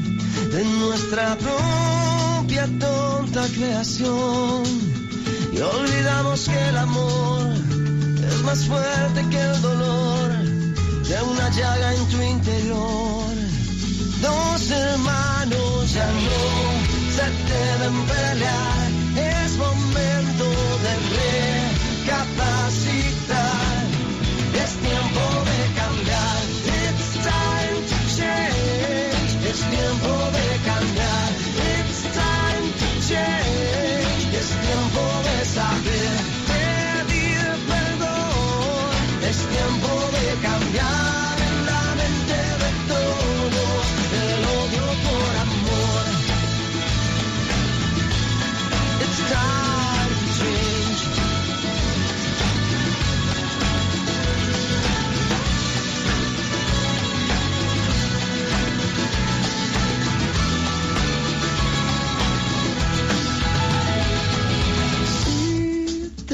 [0.52, 4.62] de nuestra propia tonta creación
[5.52, 7.52] y olvidamos que el amor
[8.28, 10.32] es más fuerte que el dolor
[11.08, 13.34] de una llaga en tu interior.
[14.22, 16.83] Dos hermanos ya no
[17.30, 18.90] deben pelear.
[19.16, 20.46] Es momento
[20.84, 20.92] de
[22.04, 23.84] recapacitar.
[24.62, 26.42] Es tiempo de cambiar.
[26.86, 29.30] It's time to change.
[29.50, 31.28] Es tiempo de cambiar.
[31.78, 34.24] It's time to change.
[34.40, 36.33] Es tiempo de saber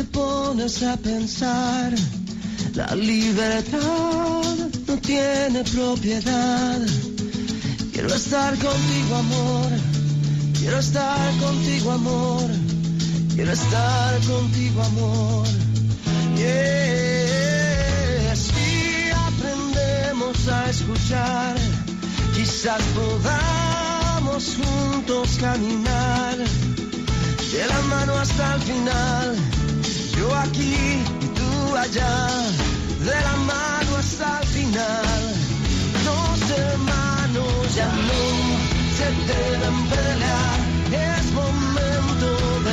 [0.05, 1.93] pones a pensar,
[2.75, 3.81] la libertad
[4.87, 6.79] no tiene propiedad.
[7.93, 9.71] Quiero estar contigo, amor.
[10.59, 12.51] Quiero estar contigo, amor.
[13.35, 15.47] Quiero estar contigo, amor.
[16.37, 17.41] Yeah.
[18.35, 21.57] Si aprendemos a escuchar,
[22.35, 26.37] quizás podamos juntos caminar
[27.53, 29.60] de la mano hasta el final.
[30.35, 32.17] Aquí y tú allá,
[32.99, 35.35] de la mano hasta el final.
[36.05, 38.23] Dos hermanos ya no
[38.97, 40.59] se deben pelear.
[40.93, 42.29] Es momento
[42.65, 42.73] de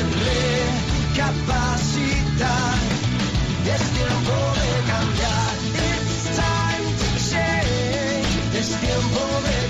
[1.14, 2.78] recapacitar.
[3.74, 5.52] Es tiempo de cambiar.
[5.74, 8.32] It's time to change.
[8.58, 9.67] Es tiempo de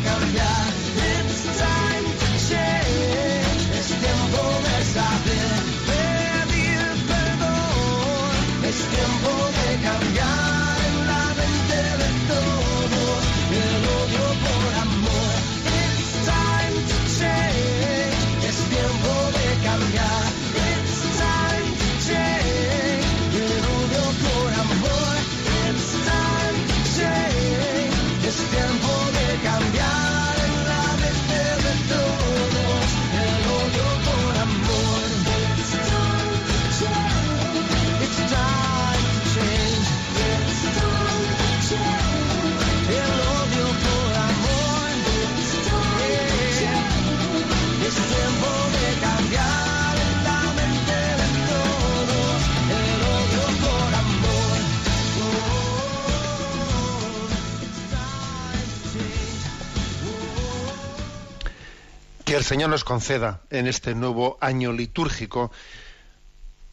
[62.39, 65.51] el Señor nos conceda en este nuevo año litúrgico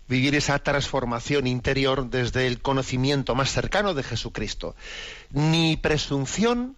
[0.07, 4.75] vivir esa transformación interior desde el conocimiento más cercano de Jesucristo.
[5.31, 6.77] Ni presunción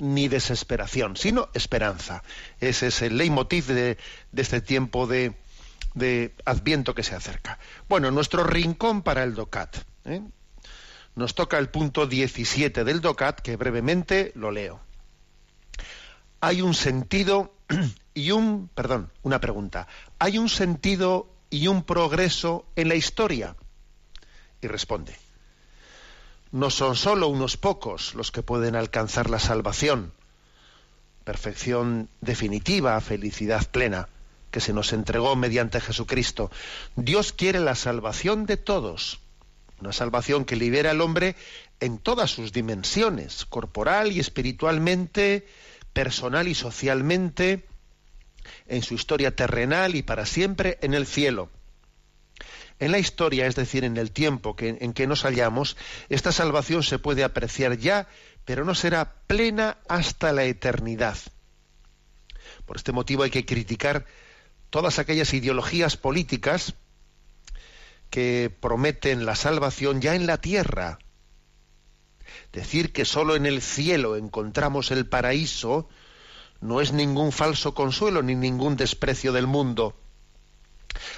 [0.00, 2.24] ni desesperación, sino esperanza.
[2.58, 3.98] Ese es el leitmotiv de,
[4.34, 5.36] este tiempo de,
[5.94, 7.60] de Adviento que se acerca.
[7.88, 9.76] Bueno, nuestro rincón para el DOCAT.
[10.06, 10.22] ¿eh?
[11.14, 14.80] Nos toca el punto 17 del DOCAT, que brevemente lo leo.
[16.40, 17.53] Hay un sentido
[18.14, 19.86] y un, perdón, una pregunta.
[20.18, 23.56] ¿Hay un sentido y un progreso en la historia?
[24.60, 25.16] Y responde,
[26.52, 30.12] no son solo unos pocos los que pueden alcanzar la salvación,
[31.24, 34.08] perfección definitiva, felicidad plena,
[34.50, 36.50] que se nos entregó mediante Jesucristo.
[36.94, 39.18] Dios quiere la salvación de todos,
[39.80, 41.34] una salvación que libera al hombre
[41.80, 45.48] en todas sus dimensiones, corporal y espiritualmente,
[45.94, 47.64] personal y socialmente,
[48.66, 51.50] en su historia terrenal y para siempre en el cielo.
[52.78, 55.76] En la historia, es decir, en el tiempo en que nos hallamos,
[56.08, 58.08] esta salvación se puede apreciar ya,
[58.44, 61.16] pero no será plena hasta la eternidad.
[62.66, 64.04] Por este motivo hay que criticar
[64.70, 66.74] todas aquellas ideologías políticas
[68.10, 70.98] que prometen la salvación ya en la tierra.
[72.52, 75.88] Decir que sólo en el cielo encontramos el paraíso
[76.60, 79.94] no es ningún falso consuelo ni ningún desprecio del mundo.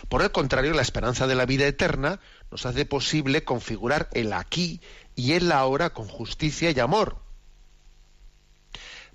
[0.08, 4.80] Por el contrario, la esperanza de la vida eterna nos hace posible configurar el aquí
[5.14, 7.18] y el ahora con justicia y amor.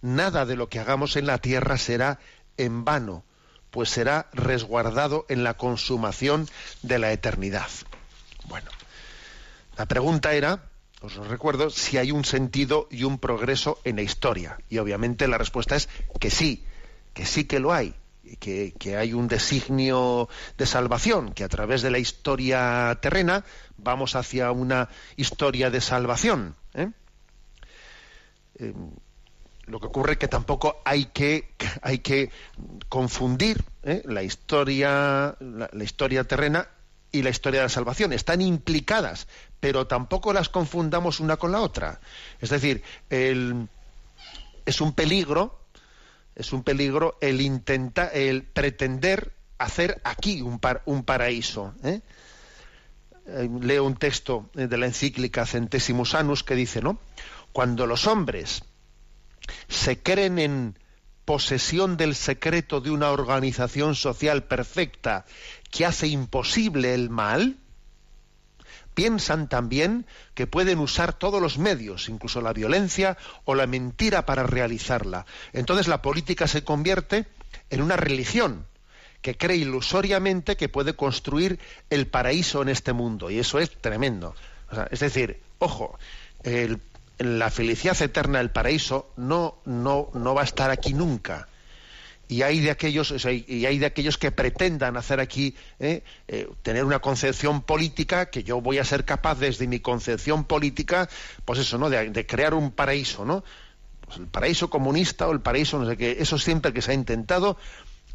[0.02, 2.20] Nada de lo que hagamos en la tierra será
[2.58, 3.24] en vano,
[3.70, 6.48] pues será resguardado en la consumación
[6.82, 7.70] de la eternidad.
[8.46, 8.70] Bueno,
[9.78, 10.71] la pregunta era,
[11.02, 14.60] os lo recuerdo, si hay un sentido y un progreso en la historia.
[14.70, 16.64] Y obviamente la respuesta es que sí,
[17.14, 17.96] que sí que lo hay.
[18.40, 23.44] Que, que hay un designio de salvación, que a través de la historia terrena
[23.78, 26.56] vamos hacia una historia de salvación.
[26.76, 26.92] ¿eh?
[28.60, 28.74] Eh,
[29.66, 32.30] lo que ocurre es que tampoco hay que, hay que
[32.90, 34.04] confundir ¿eh?
[34.06, 36.70] la, historia, la historia terrena
[37.12, 38.14] y la historia de la salvación.
[38.14, 39.28] Están implicadas,
[39.60, 42.00] pero tampoco las confundamos una con la otra.
[42.40, 45.60] Es decir, es un peligro,
[46.36, 51.74] es un peligro el intenta, el pretender hacer aquí un, par, un paraíso.
[51.84, 52.02] ¿eh?
[53.28, 57.00] Eh, Leo un texto de la encíclica Centesimus Annus que dice, ¿no?
[57.52, 58.64] Cuando los hombres
[59.68, 60.80] se creen en
[61.26, 65.26] posesión del secreto de una organización social perfecta
[65.72, 67.58] que hace imposible el mal,
[68.94, 70.06] piensan también
[70.36, 75.26] que pueden usar todos los medios, incluso la violencia o la mentira para realizarla.
[75.54, 77.26] Entonces la política se convierte
[77.70, 78.66] en una religión
[79.22, 81.60] que cree ilusoriamente que puede construir
[81.90, 83.30] el paraíso en este mundo.
[83.30, 84.36] Y eso es tremendo.
[84.90, 85.98] Es decir, ojo,
[87.18, 91.48] la felicidad eterna, el paraíso, no, no, no va a estar aquí nunca.
[92.32, 96.86] Y hay de aquellos, y hay de aquellos que pretendan hacer aquí, eh, eh, tener
[96.86, 101.10] una concepción política que yo voy a ser capaz desde mi concepción política,
[101.44, 101.90] pues eso, ¿no?
[101.90, 103.44] De, de crear un paraíso, ¿no?
[104.06, 106.94] Pues el paraíso comunista o el paraíso, no sé qué, eso siempre que se ha
[106.94, 107.58] intentado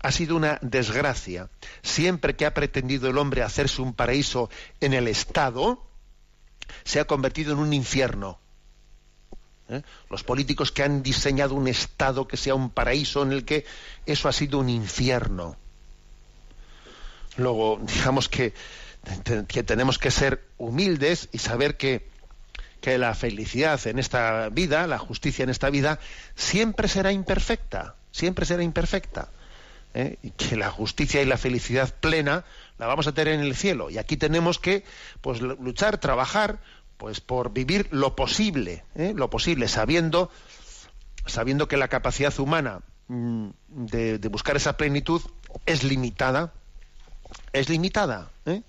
[0.00, 1.50] ha sido una desgracia.
[1.82, 4.48] Siempre que ha pretendido el hombre hacerse un paraíso
[4.80, 5.86] en el Estado,
[6.84, 8.40] se ha convertido en un infierno.
[9.68, 9.82] ¿Eh?
[10.10, 13.64] Los políticos que han diseñado un Estado que sea un paraíso en el que
[14.06, 15.56] eso ha sido un infierno.
[17.36, 18.54] Luego, digamos que,
[19.48, 22.08] que tenemos que ser humildes y saber que,
[22.80, 25.98] que la felicidad en esta vida, la justicia en esta vida,
[26.34, 29.28] siempre será imperfecta, siempre será imperfecta.
[29.94, 30.18] ¿eh?
[30.22, 32.44] Y que la justicia y la felicidad plena
[32.78, 33.90] la vamos a tener en el cielo.
[33.90, 34.84] Y aquí tenemos que
[35.20, 36.58] pues, luchar, trabajar,
[36.98, 39.12] pues por vivir lo posible, ¿eh?
[39.14, 40.30] lo posible, sabiendo,
[41.26, 45.20] sabiendo que la capacidad humana mm, de, buscar esa plenitud
[45.66, 46.52] es limitada,
[47.52, 48.30] es limitada.
[48.46, 48.62] ¿eh?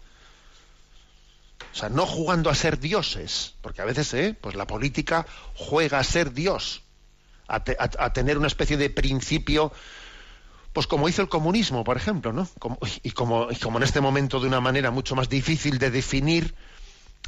[1.71, 4.35] O sea, no jugando a ser dioses, porque a veces ¿eh?
[4.39, 5.25] pues la política
[5.55, 6.83] juega a ser Dios,
[7.47, 9.71] a, te- a tener una especie de principio,
[10.73, 12.47] pues como hizo el comunismo, por ejemplo, ¿no?
[12.59, 15.91] Como- y, como, y como en este momento de una manera mucho más difícil de
[15.91, 16.55] definir,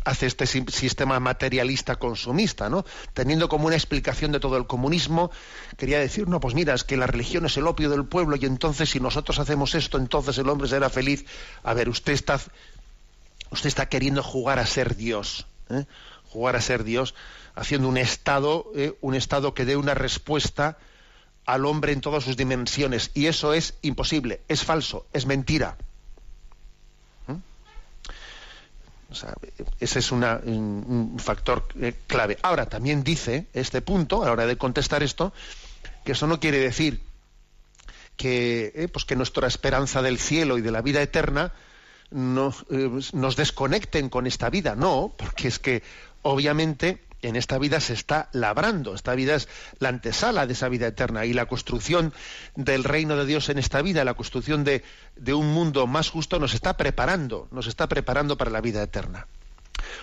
[0.06, 2.86] hace este sistema materialista consumista, ¿no?
[3.14, 5.30] Teniendo como una explicación de todo el comunismo,
[5.78, 8.46] quería decir, no, pues mira, es que la religión es el opio del pueblo y
[8.46, 11.26] entonces si nosotros hacemos esto, entonces el hombre será feliz.
[11.64, 12.40] A ver, usted está
[13.52, 15.86] usted está queriendo jugar a ser Dios, ¿eh?
[16.30, 17.16] jugar a ser Dios,
[17.56, 18.98] haciendo un estado, ¿eh?
[19.02, 20.78] un estado que dé una respuesta
[21.46, 25.78] al hombre en todas sus dimensiones, y eso es imposible, es falso, es mentira.
[27.28, 27.36] ¿Mm?
[29.12, 29.34] O sea,
[29.80, 32.38] ese es un, factor eh, clave.
[32.42, 35.34] Ahora, también dice este punto, a la hora de contestar esto,
[36.06, 37.02] que eso no quiere decir
[38.18, 41.54] que, eh, pues que nuestra esperanza del cielo y de la vida eterna
[42.12, 44.76] eh, nos desconecten con esta vida.
[44.76, 45.82] No, porque es que
[46.22, 49.48] obviamente en esta vida se está labrando, esta vida es
[49.80, 52.14] la antesala de esa vida eterna y la construcción
[52.56, 54.84] del reino de Dios en esta vida, la construcción de,
[55.34, 59.28] un mundo más justo nos está preparando, nos está preparando para la vida eterna.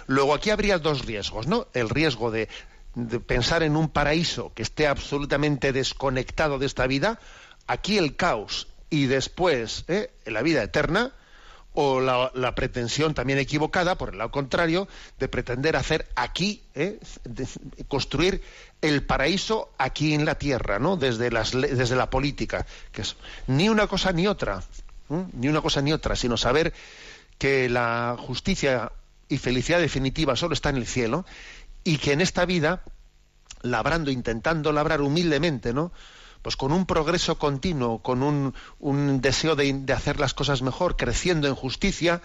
[0.07, 1.69] Luego aquí habría dos riesgos, ¿no?
[1.75, 2.49] El riesgo de,
[2.95, 7.19] de pensar en un paraíso que esté absolutamente desconectado de esta vida,
[7.67, 10.11] aquí el caos y después ¿eh?
[10.25, 11.13] la vida eterna,
[11.79, 16.99] o la, la pretensión también equivocada, por el lado contrario, de pretender hacer aquí, ¿eh?
[17.87, 18.43] construir
[18.81, 20.97] el paraíso aquí en la tierra, ¿no?
[20.97, 23.17] Desde, desde la política, que es
[23.47, 24.63] ni una cosa ni otra,
[25.11, 25.25] ¿eh?
[25.35, 26.73] ni una cosa ni otra, sino saber
[27.37, 28.91] que la justicia
[29.29, 31.27] y felicidad definitiva solo está en el cielo
[31.85, 32.83] y que en esta vida,
[33.61, 35.93] labrando, intentando labrar humildemente, ¿no?
[36.47, 41.57] Pues con un progreso continuo, con un, deseo de, hacer las cosas mejor, creciendo en
[41.57, 42.23] justicia,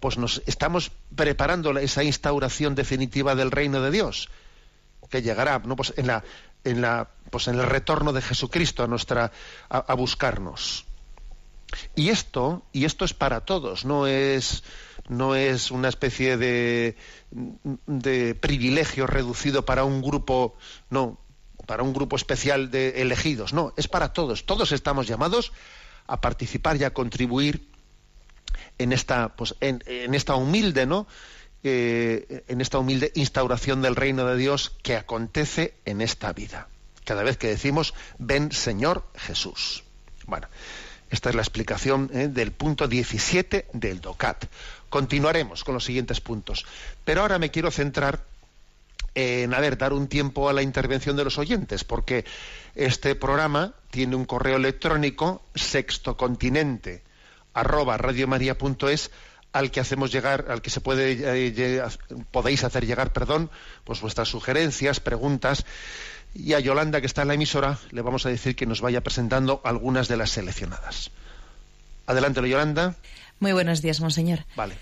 [0.00, 4.30] pues nos estamos preparando esa instauración definitiva del reino de Dios,
[5.10, 5.76] que llegará, ¿no?
[5.76, 6.24] Pues en la,
[6.64, 9.32] en la, pues en el retorno de Jesucristo a nuestra,
[9.68, 10.86] a- a buscarnos.
[11.94, 14.64] Y esto, y esto es para todos, no es,
[15.10, 16.96] no es una especie de,
[17.86, 20.56] de privilegio reducido para un grupo,
[20.88, 21.18] no,
[21.68, 24.46] para un grupo especial de elegidos, no, es para todos.
[24.46, 25.52] Todos estamos llamados
[26.06, 27.68] a participar y a contribuir
[28.78, 31.06] en esta, pues, en, en esta humilde, ¿no?
[31.62, 36.68] Eh, en esta humilde instauración del reino de Dios que acontece en esta vida.
[37.04, 39.84] Cada vez que decimos, ven Señor Jesús.
[40.24, 40.48] Bueno,
[41.10, 44.46] esta es la explicación eh, del punto 17 del DOCAT.
[44.88, 46.64] Continuaremos con los siguientes puntos.
[47.04, 48.24] Pero ahora me quiero centrar
[49.18, 52.24] en, a ver, dar un tiempo a la intervención de los oyentes, porque
[52.76, 57.02] este programa tiene un correo electrónico sextocontinente
[57.52, 59.10] arroba radiomaria.es
[59.52, 61.82] al que hacemos llegar, al que se puede eh,
[62.30, 63.50] podéis hacer llegar, perdón,
[63.82, 65.64] pues vuestras sugerencias, preguntas
[66.34, 69.00] y a Yolanda que está en la emisora le vamos a decir que nos vaya
[69.00, 71.10] presentando algunas de las seleccionadas.
[72.06, 72.94] Adelante, Yolanda.
[73.40, 74.44] Muy buenos días, monseñor.
[74.54, 74.76] Vale.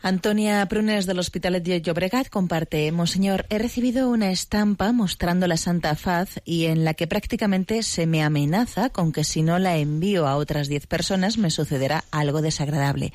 [0.00, 5.96] Antonia Prunes del Hospitalet de Llobregat comparte, Monseñor, he recibido una estampa mostrando la Santa
[5.96, 10.28] Faz y en la que prácticamente se me amenaza con que si no la envío
[10.28, 13.12] a otras diez personas me sucederá algo desagradable.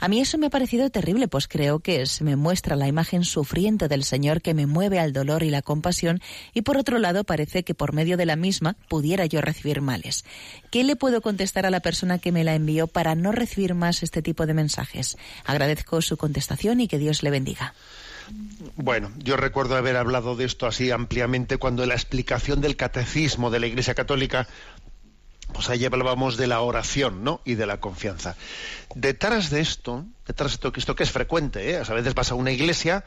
[0.00, 3.22] A mí eso me ha parecido terrible, pues creo que se me muestra la imagen
[3.22, 6.20] sufriente del Señor que me mueve al dolor y la compasión,
[6.54, 10.24] y por otro lado parece que por medio de la misma pudiera yo recibir males.
[10.70, 14.02] ¿Qué le puedo contestar a la persona que me la envió para no recibir más
[14.02, 15.18] este tipo de mensajes?
[15.44, 17.74] Agradezco su contestación y que Dios le bendiga.
[18.76, 23.60] Bueno, yo recuerdo haber hablado de esto así ampliamente cuando la explicación del catecismo de
[23.60, 24.46] la Iglesia Católica
[25.52, 27.40] pues ahí hablábamos de la oración, ¿no?
[27.44, 28.36] Y de la confianza.
[28.94, 31.76] Detrás de esto, detrás de esto, esto que es frecuente, ¿eh?
[31.76, 33.04] A veces vas a una iglesia,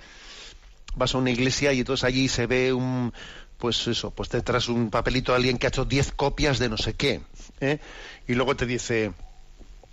[0.95, 3.13] vas a una iglesia y entonces allí se ve un,
[3.57, 6.77] pues eso, pues detrás un papelito de alguien que ha hecho 10 copias de no
[6.77, 7.21] sé qué,
[7.59, 7.79] ¿eh?
[8.27, 9.13] Y luego te dice,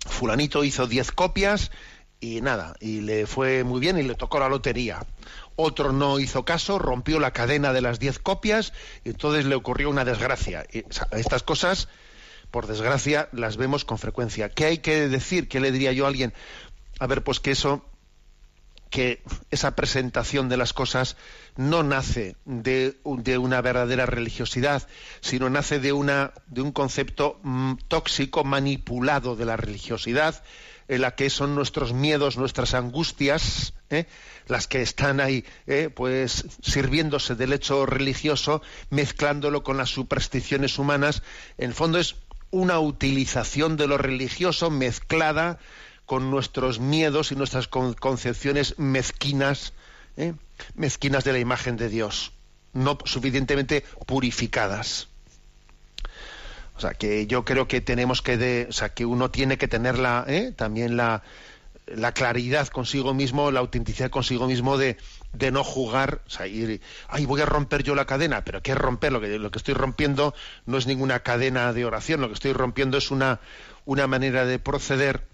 [0.05, 1.71] fulanito hizo 10 copias
[2.19, 5.05] y nada, y le fue muy bien y le tocó la lotería.
[5.55, 8.73] Otro no hizo caso, rompió la cadena de las 10 copias
[9.03, 10.65] y entonces le ocurrió una desgracia.
[11.11, 11.87] Estas cosas
[12.51, 14.49] por desgracia, las vemos con frecuencia.
[14.49, 15.47] ¿Qué hay que decir?
[15.47, 16.33] ¿Qué le diría yo a alguien?
[16.99, 17.83] A ver, pues que eso,
[18.89, 21.15] que esa presentación de las cosas
[21.55, 24.87] no nace de, una verdadera religiosidad,
[25.21, 30.43] sino nace de, una, de un concepto mm, tóxico, manipulado de la religiosidad,
[30.89, 34.07] en la que son nuestros miedos, nuestras angustias, ¿eh?
[34.47, 35.89] las que están ahí, ¿eh?
[35.89, 41.23] pues sirviéndose del hecho religioso, mezclándolo con las supersticiones humanas.
[41.57, 42.17] En el fondo es
[42.51, 45.59] una utilización de lo religioso mezclada
[46.05, 49.73] con nuestros miedos y nuestras concepciones mezquinas,
[50.17, 50.33] ¿eh?
[50.75, 52.33] mezquinas de la imagen de Dios,
[52.73, 55.07] no suficientemente purificadas.
[56.75, 59.67] O sea, que yo creo que tenemos que, de, o sea, que uno tiene que
[59.67, 60.51] tener la, ¿eh?
[60.55, 61.21] también la
[62.13, 64.97] claridad consigo mismo, la autenticidad consigo mismo de,
[65.33, 69.11] de no jugar, ir, ay, voy a romper yo la cadena, pero ¿qué es romper?
[69.11, 70.33] Lo que, lo que estoy rompiendo
[70.65, 73.39] no es ninguna cadena de oración, lo que estoy rompiendo es una,
[73.85, 75.27] una manera de proceder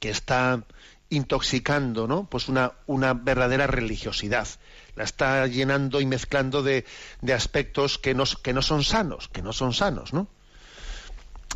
[0.00, 0.64] que está
[1.10, 2.28] intoxicando, ¿no?
[2.28, 4.48] Pues una, una verdadera religiosidad.
[4.96, 6.84] La está llenando y mezclando de,
[7.20, 10.28] de aspectos que no, que no son sanos, que no son sanos, ¿no?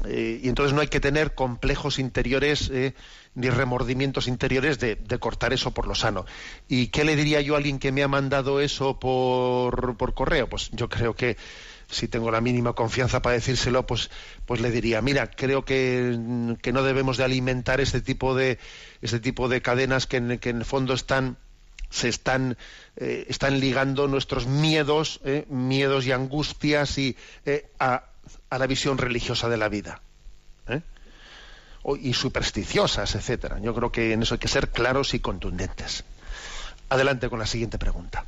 [0.06, 2.94] Eh, y entonces no hay que tener complejos interiores eh,
[3.38, 6.26] ni remordimientos interiores de, cortar eso por lo sano.
[6.68, 10.48] ¿Y qué le diría yo a alguien que me ha mandado eso por, por correo?
[10.48, 11.36] Pues yo creo que
[11.88, 14.10] si tengo la mínima confianza para decírselo, pues,
[14.44, 18.58] pues le diría, mira, creo que, no debemos de alimentar este tipo de,
[19.02, 21.38] este tipo de cadenas que en, que en el fondo están
[21.90, 22.58] se están,
[22.96, 27.16] eh, ligando nuestros miedos, miedos y angustias y,
[27.78, 28.04] a,
[28.50, 30.02] a la visión religiosa de la vida.
[32.00, 33.58] Y supersticiosas, etcétera.
[33.60, 36.04] Yo creo que en eso hay que ser claros y contundentes.
[36.88, 38.24] Adelante con la siguiente pregunta.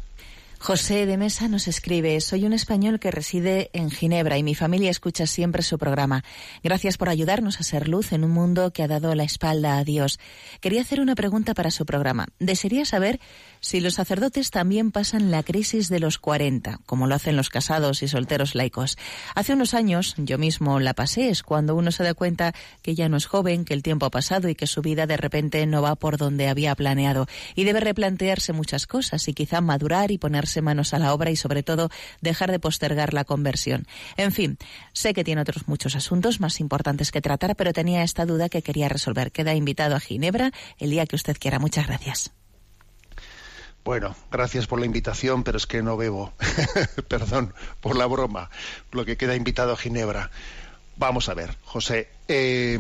[0.63, 4.91] José de Mesa nos escribe, soy un español que reside en Ginebra y mi familia
[4.91, 6.23] escucha siempre su programa.
[6.63, 9.85] Gracias por ayudarnos a ser luz en un mundo que ha dado la espalda a
[9.85, 10.21] Dios.
[10.61, 12.27] Quería hacer una pregunta para su programa.
[12.41, 13.21] Desearía saber
[13.61, 18.03] si los sacerdotes también pasan la crisis de los 40, como lo hacen los casados
[18.03, 18.99] y solteros laicos.
[19.35, 23.09] Hace unos años yo mismo la pasé, es cuando uno se da cuenta que ya
[23.09, 25.81] no es joven, que el tiempo ha pasado y que su vida de repente no
[25.81, 30.50] va por donde había planeado y debe replantearse muchas cosas y quizá madurar y ponerse
[30.61, 31.91] manos a la obra y sobre todo
[32.21, 33.87] dejar de postergar la conversión.
[34.17, 34.59] En fin,
[34.93, 38.63] sé que tiene otros muchos asuntos más importantes que tratar, pero tenía esta duda que
[38.63, 39.33] quería resolver.
[39.33, 41.59] Queda invitado a Ginebra el día que usted quiera.
[41.59, 42.33] Muchas gracias.
[43.85, 46.33] Bueno, gracias por la invitación, pero es que no bebo.
[47.09, 48.51] Perdón por la broma.
[48.93, 50.31] Lo que queda invitado a Ginebra.
[50.97, 52.11] Vamos a ver, José.
[52.29, 52.79] Eh,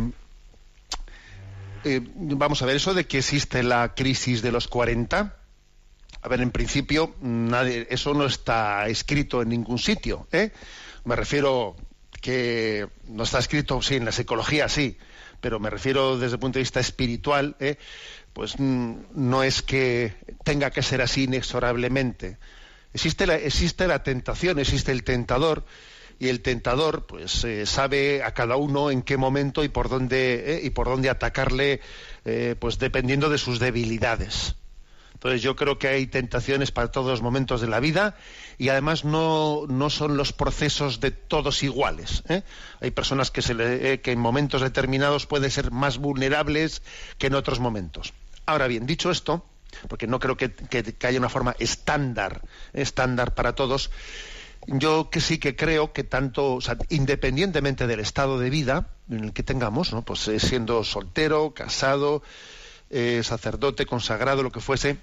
[1.84, 5.36] eh, vamos a ver, eso de que existe la crisis de los 40,
[6.22, 10.28] a ver, en principio, nadie, eso no está escrito en ningún sitio.
[10.32, 10.52] ¿eh?
[11.04, 11.76] Me refiero
[12.20, 14.98] que no está escrito, sí, en la psicología sí,
[15.40, 17.78] pero me refiero desde el punto de vista espiritual, ¿eh?
[18.34, 20.14] pues mm, no es que
[20.44, 22.36] tenga que ser así inexorablemente.
[22.92, 23.26] Existe
[23.86, 25.64] la, tentación, existe el tentador,
[26.18, 30.56] y el tentador pues eh, sabe a cada uno en qué momento y por dónde
[30.56, 31.80] eh, y por dónde atacarle
[32.58, 34.54] pues dependiendo de sus debilidades
[35.20, 38.16] entonces yo creo que hay tentaciones para todos los momentos de la vida
[38.56, 42.22] y además no, no son los procesos de todos iguales.
[42.30, 42.42] ¿eh?
[42.80, 46.80] Hay personas que, se le, eh, que en momentos determinados pueden ser más vulnerables
[47.18, 48.14] que en otros momentos.
[48.46, 49.44] Ahora bien, dicho esto,
[49.88, 50.54] porque no creo que,
[51.02, 52.40] haya una forma estándar,
[52.72, 53.90] estándar para todos,
[54.68, 59.24] yo que sí que creo que tanto, o sea, independientemente del estado de vida en
[59.24, 60.00] el que tengamos, ¿no?
[60.00, 62.22] pues eh, siendo soltero, casado,
[62.90, 64.98] eh, sacerdote, consagrado, lo que fuese,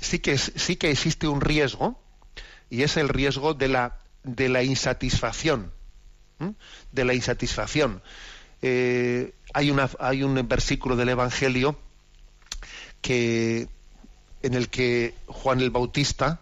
[0.00, 1.98] sí que, sí que existe un riesgo,
[2.68, 5.72] y es el riesgo de la, de la insatisfacción.
[6.90, 8.02] De la insatisfacción.
[8.62, 11.78] Eh, hay, una, hay un versículo del Evangelio
[13.00, 13.68] que
[14.42, 16.40] en el que Juan el Bautista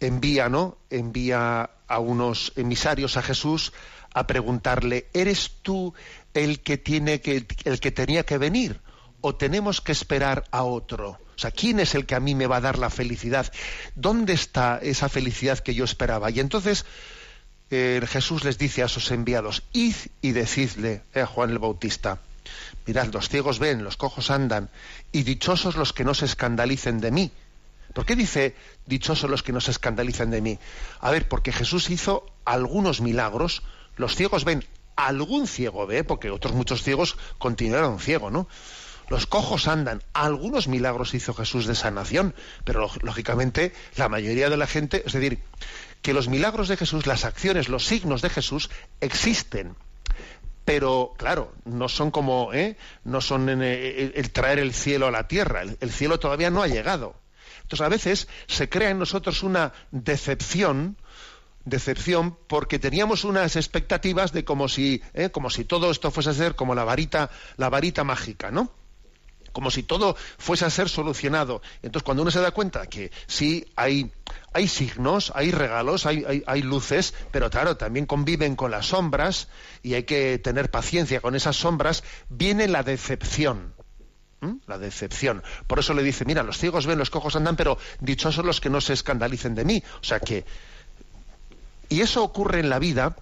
[0.00, 0.78] envía, ¿no?
[0.88, 3.74] Envía a unos emisarios a Jesús
[4.14, 5.92] a preguntarle, ¿eres tú
[6.32, 8.80] el que tiene que el que tenía que venir
[9.24, 11.18] o tenemos que esperar a otro?
[11.34, 13.50] O sea, ¿quién es el que a mí me va a dar la felicidad?
[13.94, 16.30] ¿Dónde está esa felicidad que yo esperaba?
[16.30, 16.84] Y entonces
[17.70, 22.18] eh, Jesús les dice a sus enviados, id y decidle eh, a Juan el Bautista,
[22.84, 24.68] mirad, los ciegos ven, los cojos andan,
[25.10, 27.32] y dichosos los que no se escandalicen de mí.
[27.94, 28.54] ¿Por qué dice
[28.84, 30.58] dichosos los que no se escandalicen de mí?
[31.00, 33.62] A ver, porque Jesús hizo algunos milagros,
[33.96, 34.64] los ciegos ven,
[34.96, 38.46] algún ciego ve, porque otros muchos ciegos continuaron ciegos, ¿no?
[39.08, 40.02] Los cojos andan.
[40.12, 42.34] Algunos milagros hizo Jesús de sanación,
[42.64, 45.40] pero lógicamente la mayoría de la gente, es decir,
[46.02, 49.76] que los milagros de Jesús, las acciones, los signos de Jesús existen.
[50.64, 52.76] Pero claro, no son como, ¿eh?
[53.04, 55.62] no son en, eh, el traer el cielo a la tierra.
[55.62, 57.16] El, el cielo todavía no ha llegado.
[57.62, 60.96] Entonces a veces se crea en nosotros una decepción
[61.64, 65.30] decepción porque teníamos unas expectativas de como si ¿eh?
[65.30, 68.70] como si todo esto fuese a ser como la varita la varita mágica no
[69.54, 73.66] como si todo fuese a ser solucionado entonces cuando uno se da cuenta que sí
[73.76, 74.12] hay
[74.52, 79.48] hay signos hay regalos hay, hay, luces pero claro también conviven con las sombras
[79.82, 83.72] y hay que tener paciencia con esas sombras viene la decepción
[84.40, 84.56] ¿Mm?
[84.66, 85.42] la decepción.
[85.66, 88.68] Por eso le dice, mira, los ciegos ven, los cojos andan, pero dichosos los que
[88.68, 89.82] no se escandalicen de mí.
[90.02, 90.44] O sea que
[91.88, 93.16] y eso ocurre en la vida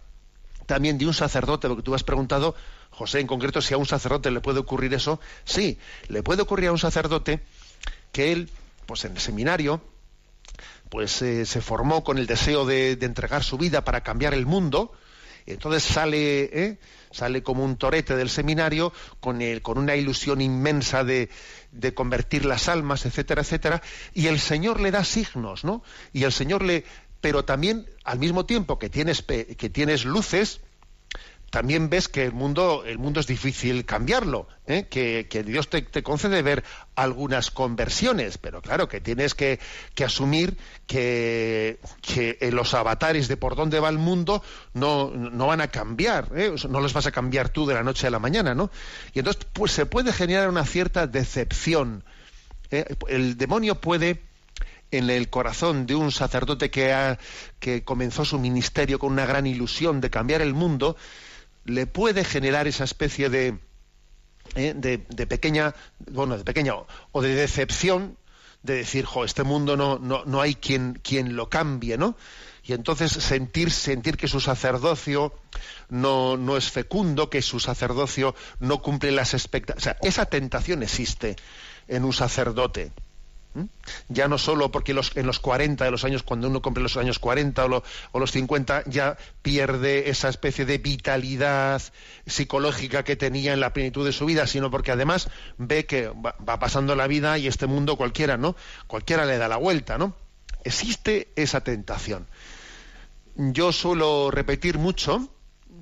[0.67, 2.55] también de un sacerdote, porque tú has preguntado,
[2.93, 5.19] José, en concreto, si a un sacerdote le puede ocurrir eso.
[5.45, 5.79] Sí,
[6.09, 7.41] le puede ocurrir a un sacerdote
[8.13, 8.51] que él,
[8.87, 9.83] pues en el seminario,
[10.91, 14.93] pues eh, se formó con el deseo de, entregar su vida para cambiar el mundo.
[15.47, 16.79] Y entonces sale, ¿eh?
[17.11, 21.31] sale como un torete del seminario con, el, con una ilusión inmensa de,
[21.73, 23.83] de convertir las almas, etcétera, etcétera.
[24.13, 25.83] Y el Señor le da signos, ¿no?
[26.13, 26.85] Y el Señor le,
[27.23, 30.61] pero también al mismo tiempo que tienes, que tienes luces,
[31.53, 34.87] también ves que el mundo, el mundo es difícil cambiarlo, ¿eh?
[34.89, 39.61] que, Dios te, concede ver algunas conversiones, pero claro que tienes que,
[40.03, 44.43] asumir que, que, los avatares de por dónde va el mundo
[44.73, 46.55] no, no van a cambiar, ¿eh?
[46.71, 48.71] no los vas a cambiar tú de la noche a la mañana, ¿no?
[49.13, 52.03] Y entonces pues se puede generar una cierta decepción.
[52.71, 52.97] ¿eh?
[53.09, 54.23] El demonio puede
[54.91, 57.19] en el corazón de un sacerdote que, ha,
[57.61, 60.97] que comenzó su ministerio con una gran ilusión de cambiar el mundo,
[61.65, 63.59] le puede generar esa especie de,
[64.55, 65.75] eh, de, de, pequeña,
[66.11, 66.75] bueno, de pequeña
[67.13, 68.17] o de decepción
[68.63, 72.17] de decir, jo, este mundo no, no, no hay quien, quien lo cambie, ¿no?
[72.65, 75.35] Y entonces sentir, sentir que su sacerdocio
[75.89, 79.97] no, no es fecundo, que su sacerdocio no cumple las expectativas.
[80.03, 81.35] Esa tentación existe
[81.89, 82.93] en un sacerdote.
[84.09, 87.19] Ya no solo porque en los 40 de los años, cuando uno cumple los años
[87.19, 91.83] 40 o, lo, o, los 50, ya pierde esa especie de vitalidad
[92.27, 95.29] psicológica que tenía en la plenitud de su vida, sino porque además
[95.59, 98.57] ve que va, va pasando la vida y este mundo cualquiera, ¿no?
[98.87, 100.15] Cualquiera le da la vuelta, ¿no?
[100.65, 102.29] Existe esa tentación.
[103.35, 105.29] Yo suelo repetir mucho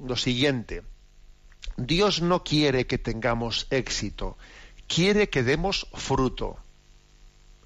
[0.04, 0.82] lo siguiente.
[1.76, 4.36] Dios no quiere que tengamos éxito,
[4.86, 6.58] quiere que demos fruto.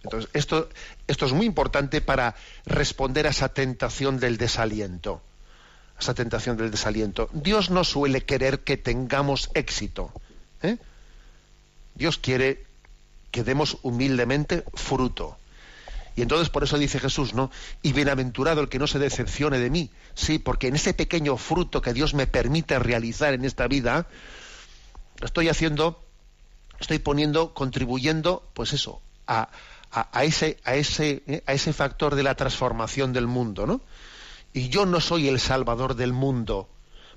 [0.05, 0.69] Entonces, esto,
[1.09, 2.37] esto es muy importante para
[2.67, 5.23] responder a esa tentación del desaliento.
[5.99, 7.31] Esa tentación del desaliento.
[7.33, 10.13] Dios no suele querer que tengamos éxito.
[10.63, 10.77] ¿eh?
[11.95, 12.67] Dios quiere
[13.31, 15.39] que demos humildemente fruto.
[16.17, 17.51] Y entonces por eso dice Jesús, ¿no?
[17.83, 19.91] Y bienaventurado el que no se decepcione de mí.
[20.15, 24.07] Sí, porque en ese pequeño fruto que Dios me permite realizar en esta vida,
[25.23, 26.01] estoy haciendo,
[26.79, 29.49] estoy poniendo, contribuyendo, pues eso, a,
[29.95, 33.81] a, ese, a, ese, eh, a ese factor de la transformación del mundo, ¿no?
[34.53, 36.69] Y yo no soy el salvador del mundo,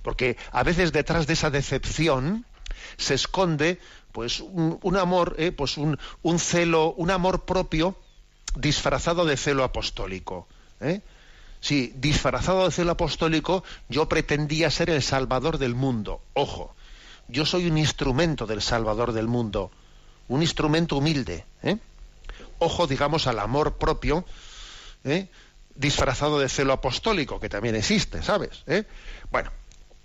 [0.04, 2.46] porque a veces detrás de esa decepción
[2.98, 3.80] se esconde
[4.12, 7.96] pues un, un amor, eh, pues un, un, celo, un amor propio
[8.56, 10.48] disfrazado de celo apostólico.
[10.80, 11.02] ¿eh?
[11.60, 16.22] Sí, disfrazado de celo apostólico, yo pretendía ser el salvador del mundo.
[16.34, 16.76] Ojo,
[17.28, 19.72] yo soy un instrumento del salvador del mundo,
[20.28, 21.46] un instrumento humilde.
[21.64, 21.78] ¿eh?
[22.60, 24.26] Ojo, digamos, al amor propio,
[25.03, 25.28] ¿eh?
[25.76, 28.64] disfrazado de celo apostólico, que también existe, ¿sabes?
[28.68, 28.84] ¿Eh?
[29.32, 29.51] Bueno,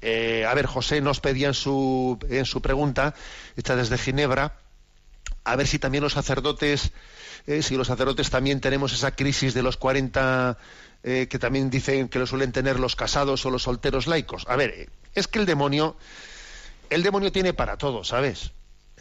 [0.02, 3.14] eh, a ver, José nos pedía en su, en su pregunta,
[3.56, 4.58] esta desde Ginebra,
[5.44, 6.92] a ver si también los sacerdotes,
[7.46, 10.58] eh, si los sacerdotes también tenemos esa crisis de los 40
[11.04, 14.44] eh, que también dicen que lo suelen tener los casados o los solteros laicos.
[14.48, 15.96] A ver, es que el demonio,
[16.90, 18.52] el demonio tiene para todo, ¿sabes?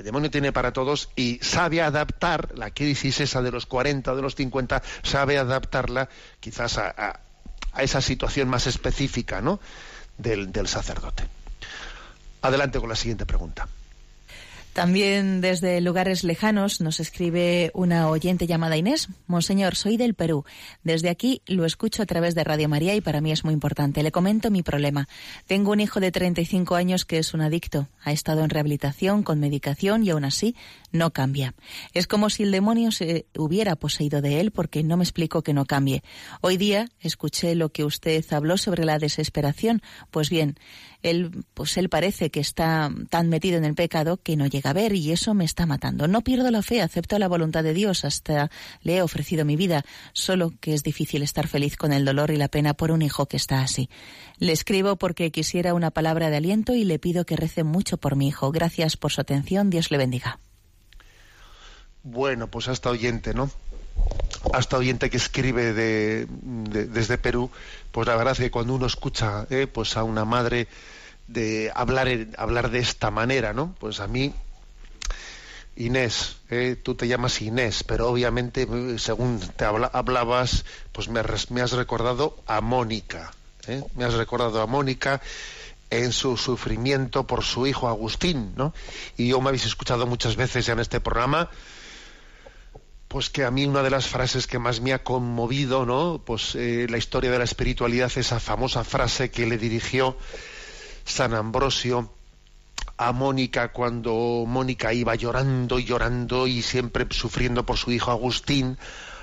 [0.02, 4.16] El demonio tiene para todos y sabe adaptar la crisis esa de los 40 o
[4.16, 7.20] de los 50, sabe adaptarla quizás a,
[7.78, 9.60] esa situación más específica ¿no?
[10.18, 11.28] del sacerdote.
[12.42, 13.68] Adelante con la siguiente pregunta.
[14.74, 19.10] También desde lugares lejanos nos escribe una oyente llamada Inés.
[19.28, 20.46] Monseñor, soy del Perú.
[20.82, 24.02] Desde aquí lo escucho a través de Radio María y para mí es muy importante.
[24.02, 25.10] Le comento mi problema.
[25.46, 27.90] Tengo un hijo de 35 años que es un adicto.
[28.02, 30.56] Ha estado en rehabilitación con medicación y aún así
[30.94, 31.54] no cambia.
[31.94, 35.54] Es como si el demonio se hubiera poseído de él porque no me explico que
[35.54, 36.02] no cambie.
[36.40, 39.82] Hoy día escuché lo que usted habló sobre la desesperación.
[40.12, 40.56] Pues bien,
[41.04, 44.74] él, pues él parece que está tan metido en el pecado que no llega a
[44.74, 46.08] ver y eso me está matando.
[46.08, 48.50] No pierdo la fe, acepto la voluntad de Dios, hasta
[48.82, 49.84] le he ofrecido mi vida,
[50.14, 53.28] solo que es difícil estar feliz con el dolor y la pena por un hijo
[53.28, 53.90] que está así.
[54.38, 58.16] Le escribo porque quisiera una palabra de aliento y le pido que rece mucho por
[58.16, 58.52] mi hijo.
[58.52, 60.40] Gracias por su atención, Dios le bendiga.
[62.04, 63.52] Bueno, pues hasta oyente, ¿no?
[64.52, 67.50] Hasta oyente que escribe de, de- desde Perú,
[67.92, 70.68] pues la verdad es que cuando uno escucha eh, pues a una madre
[71.28, 73.76] de hablar, hablar de esta manera, ¿no?
[73.80, 74.34] Pues a mí,
[75.78, 81.22] Inés, eh, tú te llamas Inés, pero obviamente eh, según te habla- hablabas, pues me,
[81.50, 83.32] me has recordado a Mónica,
[83.68, 83.84] ¿eh?
[83.96, 85.22] me has recordado a Mónica
[85.90, 88.74] en su sufrimiento por su hijo Agustín, ¿no?
[89.18, 91.50] Y yo me habéis escuchado muchas veces ya en este programa,
[93.12, 96.22] pues que a mí una de las frases que más me ha conmovido, ¿no?
[96.26, 100.16] Pues eh, la historia de la espiritualidad, esa famosa frase que le dirigió
[101.04, 102.10] San Ambrosio
[102.96, 108.78] a Mónica cuando Mónica iba llorando y llorando y siempre sufriendo por su hijo Agustín,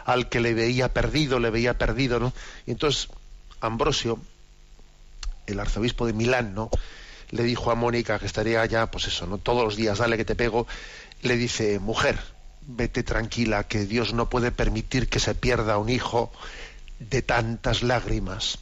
[0.04, 2.34] al que le veía perdido, le veía perdido, ¿no?
[2.66, 3.08] Y entonces
[3.62, 4.18] Ambrosio,
[5.46, 6.68] el arzobispo de Milán, ¿no?
[7.30, 9.38] Le dijo a Mónica que estaría ya, pues eso, ¿no?
[9.38, 10.66] Todos los días, dale que te pego,
[11.22, 12.18] le dice, mujer,
[12.68, 16.30] vete tranquila, que Dios no puede permitir que se pierda un hijo
[17.00, 18.58] de tantas lágrimas.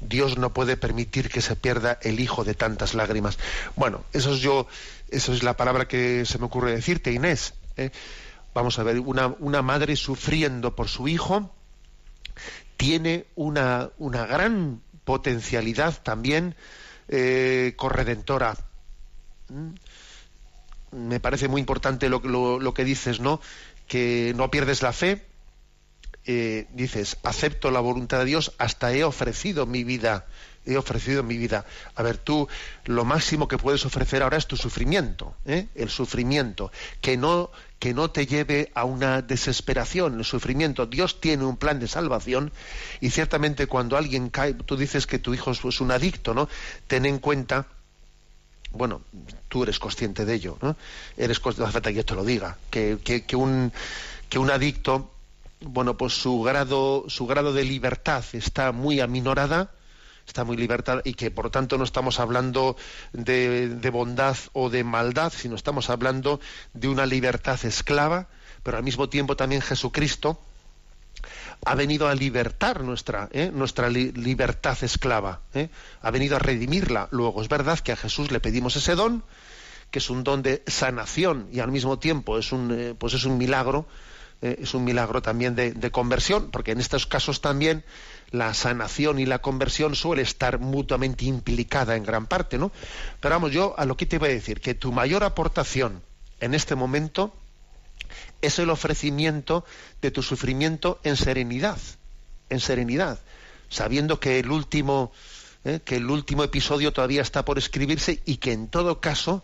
[0.00, 3.38] Dios no puede permitir que se pierda el hijo de tantas lágrimas.
[3.76, 4.66] Bueno, eso es yo,
[5.08, 7.54] eso es la palabra que se me ocurre decirte, Inés.
[7.76, 7.90] ¿eh?
[8.54, 11.52] Vamos a ver, una, una madre sufriendo por su hijo
[12.76, 16.56] tiene una, una gran potencialidad también
[17.08, 18.56] eh, corredentora.
[19.48, 19.70] ¿Mm?
[20.92, 23.40] Me parece muy importante lo, lo- lo que dices, ¿no?
[23.88, 25.24] Que no pierdes la fe,
[26.24, 30.26] eh, dices, acepto la voluntad de Dios, hasta he ofrecido mi vida,
[30.64, 31.64] he ofrecido mi vida.
[31.94, 32.48] A ver, tú
[32.84, 35.68] lo máximo que puedes ofrecer ahora es tu sufrimiento, ¿eh?
[35.76, 40.86] el sufrimiento, que no, que no te lleve a una desesperación, el sufrimiento.
[40.86, 42.50] Dios tiene un plan de salvación
[43.00, 46.48] y ciertamente cuando alguien cae, tú dices que tu hijo es un adicto, ¿no?
[46.88, 47.68] Ten en cuenta
[48.76, 49.02] bueno,
[49.48, 50.76] tú eres consciente de ello, ¿no?
[51.16, 53.72] Eres no hace falta que yo te lo diga, que, que- que un,
[54.28, 55.10] que un adicto,
[55.60, 59.70] bueno, pues su grado, su grado de libertad está muy aminorada,
[60.26, 62.76] está muy libertad y que por tanto no estamos hablando
[63.12, 66.40] de bondad o de maldad, sino estamos hablando
[66.74, 68.26] de una libertad esclava,
[68.62, 70.40] pero al mismo tiempo también Jesucristo
[71.64, 73.50] ha venido a libertar nuestra, ¿eh?
[73.52, 75.68] nuestra li- libertad esclava, ¿eh?
[76.02, 77.08] ha venido a redimirla.
[77.10, 79.24] Luego es verdad que a Jesús le pedimos ese don,
[79.90, 83.24] que es un don de sanación y al mismo tiempo es un, eh, pues es
[83.24, 83.86] un milagro,
[84.42, 87.84] eh, es un milagro también de, de conversión, porque en estos casos también
[88.30, 92.72] la sanación y la conversión suele estar mutuamente implicada en gran parte, ¿no?
[93.20, 96.02] Pero vamos, yo a lo que te iba a decir, que tu mayor aportación
[96.40, 97.32] en este momento
[98.42, 99.64] es el ofrecimiento
[100.02, 101.78] de tu sufrimiento en serenidad,
[102.50, 103.18] en serenidad,
[103.68, 105.12] sabiendo que el último,
[105.64, 105.80] ¿eh?
[105.84, 109.42] que el último episodio todavía está por escribirse y que en todo caso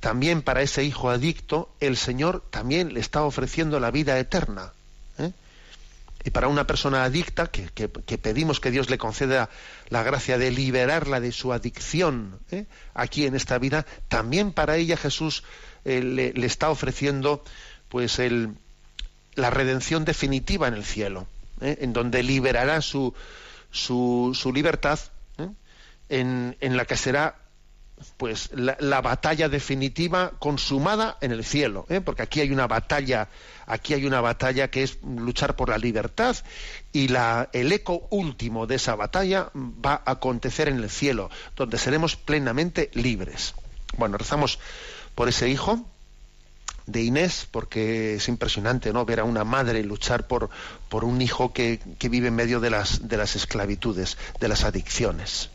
[0.00, 4.72] también para ese hijo adicto el Señor también le está ofreciendo la vida eterna.
[5.18, 5.32] ¿eh?
[6.24, 7.88] Y para una persona adicta, que, que-
[8.18, 9.50] pedimos que Dios le conceda
[9.88, 12.64] la gracia de liberarla de su adicción ¿eh?
[12.94, 15.44] aquí en esta vida, también para ella Jesús
[15.84, 17.42] le está ofreciendo
[17.90, 18.54] pues el,
[19.34, 21.26] la redención definitiva en el cielo,
[21.60, 21.78] ¿eh?
[21.80, 23.12] en donde liberará su,
[23.70, 24.98] su, su libertad,
[25.38, 25.48] ¿eh?
[26.08, 27.36] en, en la que será
[28.16, 32.00] pues la, la batalla definitiva consumada en el cielo, ¿eh?
[32.00, 33.28] porque aquí hay una batalla,
[33.66, 36.36] aquí hay una batalla que es luchar por la libertad
[36.92, 41.76] y la, el eco último de esa batalla va a acontecer en el cielo, donde
[41.76, 43.54] seremos plenamente libres.
[43.98, 44.58] Bueno, rezamos
[45.14, 45.84] por ese hijo
[46.90, 49.04] de Inés, porque es impresionante ¿no?
[49.04, 50.50] ver a una madre luchar por,
[50.88, 54.64] por un hijo que, que vive en medio de las, de las esclavitudes, de las
[54.64, 55.50] adicciones.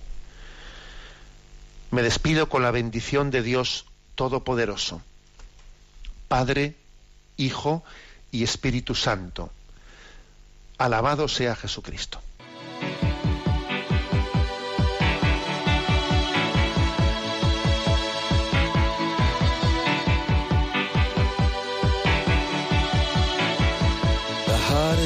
[1.92, 5.02] Me despido con la bendición de Dios Todopoderoso,
[6.28, 6.76] Padre,
[7.38, 7.84] Hijo
[8.32, 9.52] y Espíritu Santo.
[10.78, 12.22] Alabado sea Jesucristo.